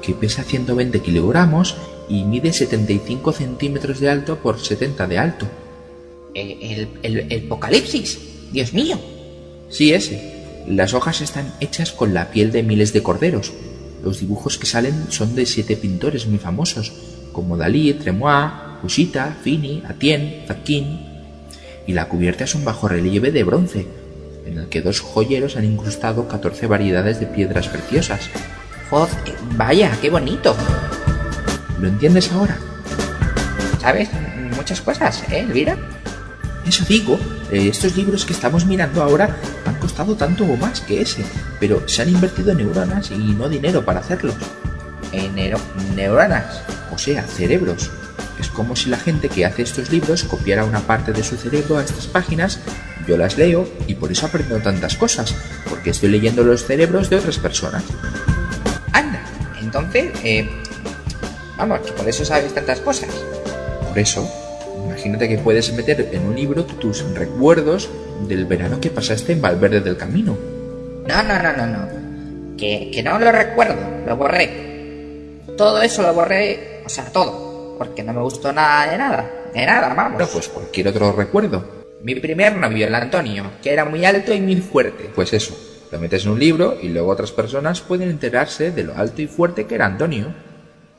que 0.00 0.14
pesa 0.14 0.42
120 0.42 1.00
kilogramos 1.00 1.76
y 2.08 2.24
mide 2.24 2.50
75 2.54 3.32
centímetros 3.32 4.00
de 4.00 4.08
alto 4.08 4.38
por 4.38 4.58
70 4.58 5.06
de 5.06 5.18
alto. 5.18 5.46
¿El, 6.32 6.88
el, 7.02 7.44
Apocalipsis? 7.44 8.20
Dios 8.52 8.72
mío. 8.72 8.98
Sí, 9.68 9.92
ese. 9.92 10.64
Las 10.66 10.94
hojas 10.94 11.20
están 11.20 11.52
hechas 11.60 11.92
con 11.92 12.14
la 12.14 12.30
piel 12.30 12.50
de 12.50 12.62
miles 12.62 12.94
de 12.94 13.02
corderos. 13.02 13.52
Los 14.02 14.20
dibujos 14.20 14.56
que 14.56 14.64
salen 14.64 15.08
son 15.10 15.34
de 15.34 15.44
siete 15.44 15.76
pintores 15.76 16.26
muy 16.26 16.38
famosos, 16.38 16.90
como 17.32 17.58
Dalí, 17.58 17.92
Tremois, 17.92 18.50
Usita, 18.82 19.36
Fini, 19.42 19.82
Atien, 19.86 20.44
Zadkin. 20.46 21.00
Y 21.86 21.92
la 21.92 22.08
cubierta 22.08 22.44
es 22.44 22.54
un 22.54 22.64
bajo 22.64 22.88
relieve 22.88 23.30
de 23.30 23.44
bronce, 23.44 23.86
en 24.46 24.58
el 24.58 24.68
que 24.68 24.82
dos 24.82 25.00
joyeros 25.00 25.56
han 25.56 25.64
incrustado 25.64 26.28
14 26.28 26.66
variedades 26.66 27.20
de 27.20 27.26
piedras 27.26 27.68
preciosas. 27.68 28.28
¡Joder! 28.90 29.36
¡Vaya, 29.56 29.96
qué 30.00 30.10
bonito! 30.10 30.56
¿Lo 31.80 31.88
entiendes 31.88 32.30
ahora? 32.32 32.58
¿Sabes? 33.80 34.10
Muchas 34.56 34.80
cosas, 34.80 35.22
¿eh, 35.30 35.40
Elvira? 35.40 35.76
Eso 36.66 36.84
digo, 36.86 37.18
eh, 37.50 37.68
estos 37.68 37.96
libros 37.96 38.24
que 38.24 38.32
estamos 38.32 38.66
mirando 38.66 39.02
ahora 39.02 39.36
han 39.64 39.74
costado 39.76 40.14
tanto 40.14 40.44
o 40.44 40.56
más 40.56 40.80
que 40.80 41.00
ese, 41.00 41.24
pero 41.58 41.88
se 41.88 42.02
han 42.02 42.10
invertido 42.10 42.54
neuronas 42.54 43.10
y 43.10 43.16
no 43.16 43.48
dinero 43.48 43.84
para 43.84 44.00
hacerlos. 44.00 44.34
¿En 45.12 45.34
neuronas? 45.96 46.62
O 46.92 46.98
sea, 46.98 47.22
cerebros. 47.22 47.90
Es 48.38 48.48
como 48.48 48.76
si 48.76 48.88
la 48.90 48.98
gente 48.98 49.28
que 49.28 49.44
hace 49.44 49.62
estos 49.62 49.90
libros 49.90 50.24
copiara 50.24 50.64
una 50.64 50.80
parte 50.80 51.12
de 51.12 51.22
su 51.22 51.36
cerebro 51.36 51.78
a 51.78 51.82
estas 51.82 52.06
páginas 52.06 52.60
yo 53.10 53.16
las 53.16 53.36
leo 53.36 53.68
y 53.88 53.94
por 53.94 54.12
eso 54.12 54.26
aprendo 54.26 54.56
tantas 54.60 54.96
cosas, 54.96 55.34
porque 55.68 55.90
estoy 55.90 56.10
leyendo 56.10 56.44
los 56.44 56.64
cerebros 56.64 57.10
de 57.10 57.16
otras 57.16 57.38
personas. 57.38 57.82
Anda, 58.92 59.20
entonces, 59.60 60.12
eh, 60.22 60.48
vamos, 61.58 61.80
que 61.80 61.90
por 61.90 62.08
eso 62.08 62.24
sabes 62.24 62.54
tantas 62.54 62.78
cosas. 62.78 63.10
Por 63.88 63.98
eso, 63.98 64.30
imagínate 64.86 65.28
que 65.28 65.38
puedes 65.38 65.72
meter 65.72 66.08
en 66.12 66.24
un 66.24 66.36
libro 66.36 66.64
tus 66.64 67.02
recuerdos 67.12 67.90
del 68.28 68.44
verano 68.44 68.80
que 68.80 68.90
pasaste 68.90 69.32
en 69.32 69.42
Valverde 69.42 69.80
del 69.80 69.96
Camino. 69.96 70.38
No, 71.08 71.22
no, 71.24 71.42
no, 71.42 71.52
no, 71.56 71.66
no. 71.66 72.56
Que, 72.56 72.92
que 72.94 73.02
no 73.02 73.18
lo 73.18 73.32
recuerdo, 73.32 74.04
lo 74.06 74.16
borré. 74.16 75.40
Todo 75.56 75.82
eso 75.82 76.02
lo 76.02 76.14
borré, 76.14 76.82
o 76.86 76.88
sea, 76.88 77.06
todo. 77.06 77.74
porque 77.76 78.04
no 78.04 78.12
me 78.12 78.22
gustó 78.22 78.52
nada 78.52 78.88
de 78.88 78.98
nada. 78.98 79.30
De 79.52 79.66
nada, 79.66 79.94
vamos. 79.94 80.12
Bueno, 80.12 80.28
pues 80.32 80.48
cualquier 80.48 80.86
otro 80.86 81.10
recuerdo. 81.10 81.79
Mi 82.02 82.14
primer 82.14 82.56
novio, 82.56 82.86
el 82.86 82.94
Antonio, 82.94 83.50
que 83.62 83.72
era 83.72 83.84
muy 83.84 84.04
alto 84.04 84.32
y 84.32 84.40
muy 84.40 84.56
fuerte. 84.56 85.10
Pues 85.14 85.32
eso, 85.34 85.56
lo 85.92 85.98
metes 85.98 86.24
en 86.24 86.32
un 86.32 86.38
libro 86.38 86.78
y 86.80 86.88
luego 86.88 87.10
otras 87.10 87.32
personas 87.32 87.80
pueden 87.82 88.08
enterarse 88.08 88.70
de 88.70 88.84
lo 88.84 88.96
alto 88.96 89.20
y 89.20 89.26
fuerte 89.26 89.66
que 89.66 89.74
era 89.74 89.86
Antonio. 89.86 90.32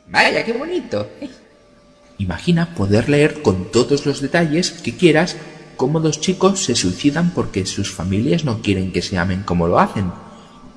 Vaya, 0.07 0.43
qué 0.45 0.53
bonito. 0.53 1.07
Imagina 2.19 2.75
poder 2.75 3.09
leer 3.09 3.41
con 3.41 3.71
todos 3.71 4.05
los 4.05 4.21
detalles 4.21 4.71
que 4.71 4.95
quieras 4.95 5.37
cómo 5.75 5.99
dos 5.99 6.21
chicos 6.21 6.63
se 6.63 6.75
suicidan 6.75 7.31
porque 7.31 7.65
sus 7.65 7.91
familias 7.91 8.45
no 8.45 8.61
quieren 8.61 8.91
que 8.91 9.01
se 9.01 9.17
amen 9.17 9.41
como 9.41 9.67
lo 9.67 9.79
hacen, 9.79 10.11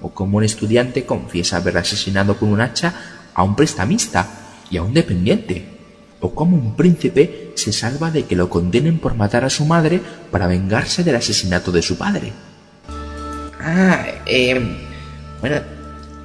o 0.01 0.15
cómo 0.15 0.39
un 0.39 0.45
estudiante 0.45 1.05
confiesa 1.05 1.59
haber 1.59 1.77
asesinado 1.77 2.39
con 2.39 2.51
un 2.51 2.63
hacha 2.63 2.95
a 3.35 3.43
un 3.43 3.57
prestamista 3.57 4.27
y 4.71 4.79
a 4.79 4.83
un 4.83 4.95
dependiente, 4.95 5.74
o 6.25 6.35
cómo 6.35 6.57
un 6.57 6.75
príncipe 6.75 7.53
se 7.55 7.71
salva 7.71 8.11
de 8.11 8.25
que 8.25 8.35
lo 8.35 8.49
condenen 8.49 8.99
por 8.99 9.15
matar 9.15 9.45
a 9.45 9.51
su 9.51 9.67
madre 9.67 10.01
para 10.31 10.47
vengarse 10.47 11.05
del 11.05 11.17
asesinato 11.17 11.71
de 11.71 11.83
su 11.83 11.99
padre. 11.99 12.33
Ah, 13.61 14.07
eh, 14.25 14.59
bueno, 15.43 15.57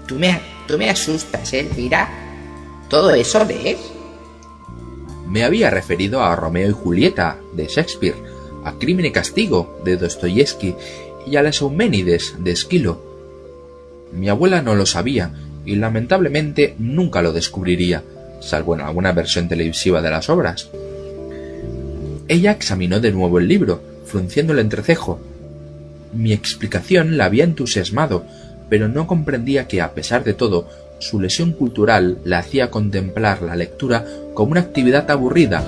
tú 0.08 0.16
me, 0.16 0.40
tú 0.66 0.78
me 0.78 0.90
asustas, 0.90 1.52
Elvira. 1.52 2.08
¿Todo 2.88 3.14
eso 3.14 3.44
lees? 3.44 3.78
Me 5.28 5.44
había 5.44 5.70
referido 5.70 6.24
a 6.24 6.34
Romeo 6.34 6.70
y 6.70 6.74
Julieta, 6.74 7.38
de 7.54 7.68
Shakespeare, 7.68 8.16
a 8.64 8.80
Crimen 8.80 9.06
y 9.06 9.12
Castigo, 9.12 9.82
de 9.84 9.98
Dostoyevsky, 9.98 10.76
y 11.28 11.36
a 11.36 11.44
las 11.44 11.60
Euménides, 11.60 12.36
de 12.40 12.52
Esquilo. 12.52 13.04
Mi 14.14 14.30
abuela 14.30 14.62
no 14.62 14.76
lo 14.76 14.86
sabía, 14.86 15.34
y 15.66 15.76
lamentablemente 15.76 16.76
nunca 16.80 17.22
lo 17.22 17.34
descubriría, 17.34 18.02
salvo 18.40 18.76
en 18.76 18.82
alguna 18.82 19.12
versión 19.12 19.48
televisiva 19.48 20.02
de 20.02 20.10
las 20.10 20.30
obras. 20.30 20.70
Ella 22.28 22.52
examinó 22.52 23.00
de 23.00 23.12
nuevo 23.12 23.40
el 23.40 23.48
libro, 23.48 23.82
frunciendo 24.06 24.54
el 24.54 24.60
entrecejo. 24.60 25.20
Mi 26.14 26.34
explicación 26.34 27.18
la 27.18 27.26
había 27.26 27.44
entusiasmado, 27.44 28.26
pero 28.70 28.88
no 28.88 29.08
comprendía 29.08 29.68
que, 29.68 29.82
a 29.82 29.94
pesar 29.94 30.24
de 30.24 30.34
todo, 30.34 30.68
su 31.00 31.20
lesión 31.20 31.54
cultural 31.54 32.20
la 32.24 32.40
hacía 32.40 32.70
contemplar 32.70 33.42
la 33.42 33.56
lectura 33.56 34.06
como 34.34 34.52
una 34.52 34.62
actividad 34.62 35.10
aburrida. 35.10 35.64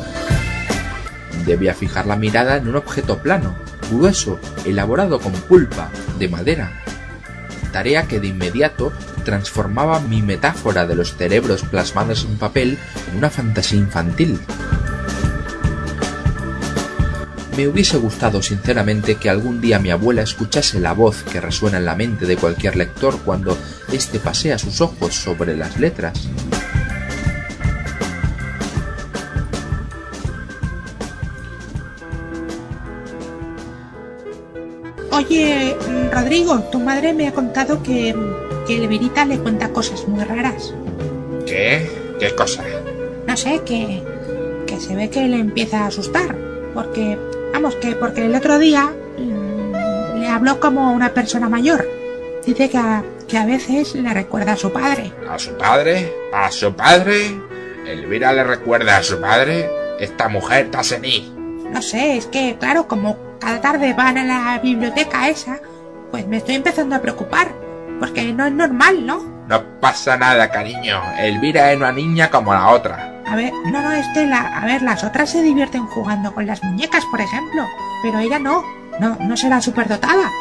Debía 1.46 1.74
fijar 1.74 2.06
la 2.06 2.16
mirada 2.16 2.58
en 2.58 2.68
un 2.68 2.76
objeto 2.76 3.18
plano, 3.20 3.56
grueso, 3.90 4.40
elaborado 4.66 5.20
con 5.20 5.32
pulpa, 5.32 5.90
de 6.20 6.30
madera. 6.30 6.84
Tarea 7.72 8.04
que 8.04 8.20
de 8.20 8.28
inmediato 8.28 8.92
transformaba 9.22 10.00
mi 10.00 10.22
metáfora 10.22 10.86
de 10.86 10.96
los 10.96 11.16
cerebros 11.16 11.64
plasmados 11.64 12.26
en 12.26 12.38
papel 12.38 12.78
en 13.10 13.18
una 13.18 13.30
fantasía 13.30 13.80
infantil. 13.80 14.40
Me 17.58 17.68
hubiese 17.68 17.98
gustado 17.98 18.42
sinceramente 18.42 19.16
que 19.16 19.30
algún 19.30 19.60
día 19.60 19.78
mi 19.78 19.92
abuela 19.92 20.22
escuchase 20.22 20.80
la 20.80 20.94
voz 20.94 21.24
que 21.24 21.42
resuena 21.42 21.78
en 21.78 21.86
la 21.86 21.96
mente 21.96 22.26
de 22.26 22.38
cualquier 22.38 22.76
lector 22.78 23.20
cuando 23.26 23.58
éste 23.92 24.20
pasea 24.20 24.58
sus 24.58 24.80
ojos 24.80 25.16
sobre 25.16 25.58
las 25.58 25.78
letras. 25.78 26.30
Oye, 35.12 35.76
Rodrigo, 36.12 36.60
tu 36.72 36.80
madre 36.80 37.14
me 37.14 37.28
ha 37.28 37.34
contado 37.34 37.84
que, 37.84 38.16
que 38.72 38.78
Elvirita 38.78 39.26
le 39.26 39.38
cuenta 39.38 39.68
cosas 39.74 40.08
muy 40.08 40.24
raras. 40.24 40.74
¿Qué? 41.46 41.90
¿Qué 42.22 42.34
cosa? 42.36 42.64
No 43.28 43.36
sé, 43.36 43.60
que, 43.66 44.02
que 44.66 44.80
se 44.80 44.96
ve 44.96 45.10
que 45.10 45.28
le 45.28 45.40
empieza 45.40 45.82
a 45.82 45.88
asustar. 45.88 46.34
Porque, 46.74 47.18
vamos, 47.52 47.76
que 47.76 47.96
porque 47.96 48.26
el 48.26 48.34
otro 48.34 48.60
día 48.60 48.94
mm, 49.18 50.20
le 50.22 50.28
habló 50.30 50.62
como 50.62 50.94
una 50.94 51.14
persona 51.14 51.50
mayor. 51.50 51.86
Dice 52.46 52.70
que 52.70 52.78
a, 52.78 53.04
que 53.28 53.38
a 53.38 53.46
veces 53.46 53.94
le 53.94 54.14
recuerda 54.14 54.54
a 54.54 54.58
su 54.58 54.72
padre. 54.72 55.12
¿A 55.30 55.38
su 55.38 55.52
padre? 55.58 56.14
¿A 56.32 56.50
su 56.50 56.74
padre? 56.74 57.42
¿Elvira 57.86 58.32
le 58.32 58.46
recuerda 58.46 58.96
a 58.96 59.04
su 59.04 59.20
padre? 59.20 59.70
Esta 60.00 60.30
mujer 60.30 60.68
está 60.68 60.82
senil. 60.82 61.34
No 61.70 61.82
sé, 61.82 62.16
es 62.16 62.26
que, 62.28 62.56
claro, 62.58 62.88
como 62.88 63.18
cada 63.38 63.60
tarde 63.60 63.94
van 63.94 64.18
a 64.18 64.24
la 64.24 64.60
biblioteca 64.60 65.28
esa, 65.28 65.60
pues 66.10 66.26
me 66.26 66.38
estoy 66.38 66.56
empezando 66.56 66.96
a 66.96 67.02
preocupar. 67.02 67.61
Porque 68.02 68.34
no 68.34 68.48
es 68.48 68.52
normal, 68.52 69.06
¿no? 69.06 69.22
No 69.48 69.80
pasa 69.80 70.18
nada, 70.18 70.50
cariño. 70.50 71.00
Elvira 71.20 71.72
es 71.72 71.78
una 71.78 71.92
niña 71.92 72.32
como 72.32 72.52
la 72.52 72.70
otra. 72.70 73.22
A 73.28 73.36
ver, 73.36 73.54
no, 73.66 73.80
no, 73.80 73.92
Estela, 73.92 74.58
a 74.58 74.66
ver, 74.66 74.82
las 74.82 75.04
otras 75.04 75.30
se 75.30 75.44
divierten 75.44 75.86
jugando 75.86 76.34
con 76.34 76.48
las 76.48 76.64
muñecas, 76.64 77.06
por 77.06 77.22
ejemplo. 77.22 77.64
Pero 78.02 78.18
ella 78.18 78.40
no. 78.40 78.64
No, 79.00 79.16
no 79.20 79.38
será 79.38 79.62
superdotada. 79.62 80.32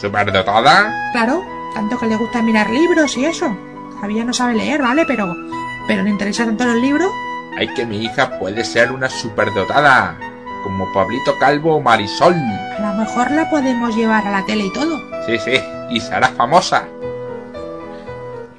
¿Superdotada? 0.00 1.12
Claro, 1.12 1.44
tanto 1.74 1.98
que 1.98 2.06
le 2.06 2.16
gusta 2.16 2.40
mirar 2.40 2.70
libros 2.70 3.14
y 3.18 3.26
eso. 3.26 3.54
Todavía 3.96 4.24
no 4.24 4.32
sabe 4.32 4.54
leer, 4.54 4.80
¿vale? 4.80 5.04
Pero, 5.06 5.36
pero 5.86 6.02
le 6.02 6.08
interesa 6.08 6.46
tanto 6.46 6.64
los 6.64 6.76
libros. 6.76 7.12
Ay, 7.58 7.68
que 7.74 7.84
mi 7.84 7.98
hija 7.98 8.38
puede 8.38 8.64
ser 8.64 8.90
una 8.90 9.10
superdotada. 9.10 10.16
Como 10.62 10.90
Pablito 10.94 11.38
Calvo 11.38 11.76
o 11.76 11.82
Marisol. 11.82 12.34
A 12.34 12.80
lo 12.80 12.94
mejor 13.04 13.30
la 13.32 13.50
podemos 13.50 13.94
llevar 13.94 14.26
a 14.26 14.30
la 14.30 14.46
tele 14.46 14.64
y 14.64 14.72
todo. 14.72 14.98
Sí, 15.26 15.38
sí, 15.38 15.60
y 15.90 16.00
será 16.00 16.28
famosa. 16.28 16.84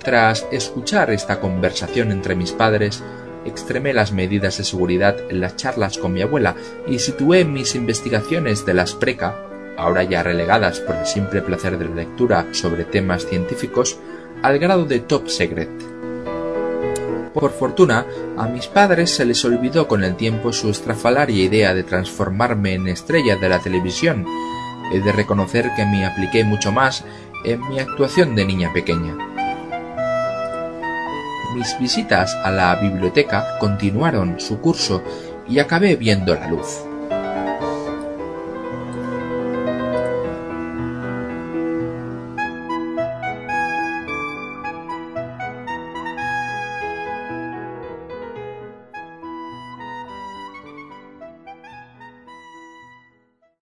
Tras 0.04 0.46
escuchar 0.52 1.12
esta 1.12 1.40
conversación 1.40 2.12
entre 2.12 2.36
mis 2.36 2.52
padres, 2.52 3.02
extremé 3.46 3.94
las 3.94 4.12
medidas 4.12 4.58
de 4.58 4.66
seguridad 4.66 5.16
en 5.30 5.40
las 5.40 5.56
charlas 5.56 5.98
con 5.98 6.12
mi 6.12 6.22
abuela 6.22 6.56
y 6.88 7.00
situé 7.00 7.46
mis 7.46 7.74
investigaciones 7.76 8.66
de 8.66 8.74
las 8.74 8.94
preca, 8.94 9.38
ahora 9.78 10.04
ya 10.04 10.22
relegadas 10.22 10.82
por 10.82 10.98
el 10.98 11.06
simple 11.06 11.42
placer 11.42 11.78
de 11.78 11.86
la 11.86 11.96
lectura 11.96 12.48
sobre 12.52 12.84
temas 12.84 13.26
científicos, 13.26 13.98
al 14.42 14.60
grado 14.60 14.84
de 14.86 15.00
top 15.00 15.30
secret. 15.30 15.70
Por 17.34 17.52
fortuna, 17.52 18.06
a 18.38 18.48
mis 18.48 18.68
padres 18.68 19.10
se 19.10 19.26
les 19.26 19.44
olvidó 19.46 19.88
con 19.88 20.04
el 20.04 20.16
tiempo 20.16 20.52
su 20.52 20.70
estrafalaria 20.70 21.44
idea 21.44 21.74
de 21.74 21.84
transformarme 21.84 22.74
en 22.74 22.90
estrella 22.90 23.38
de 23.38 23.50
la 23.50 23.60
televisión. 23.60 24.26
He 24.92 25.00
de 25.00 25.12
reconocer 25.14 25.72
que 25.76 25.86
me 25.86 26.06
apliqué 26.06 26.44
mucho 26.44 26.74
más 26.74 27.06
en 27.46 27.68
mi 27.70 27.80
actuación 27.80 28.36
de 28.36 28.46
niña 28.46 28.72
pequeña. 28.74 29.33
Mis 31.54 31.78
visitas 31.80 32.36
a 32.44 32.50
la 32.50 32.76
biblioteca 32.76 33.60
continuaron 33.60 34.40
su 34.40 34.60
curso 34.60 35.04
y 35.48 35.60
acabé 35.60 35.96
viendo 35.96 36.34
la 36.34 36.48
luz. 36.48 36.83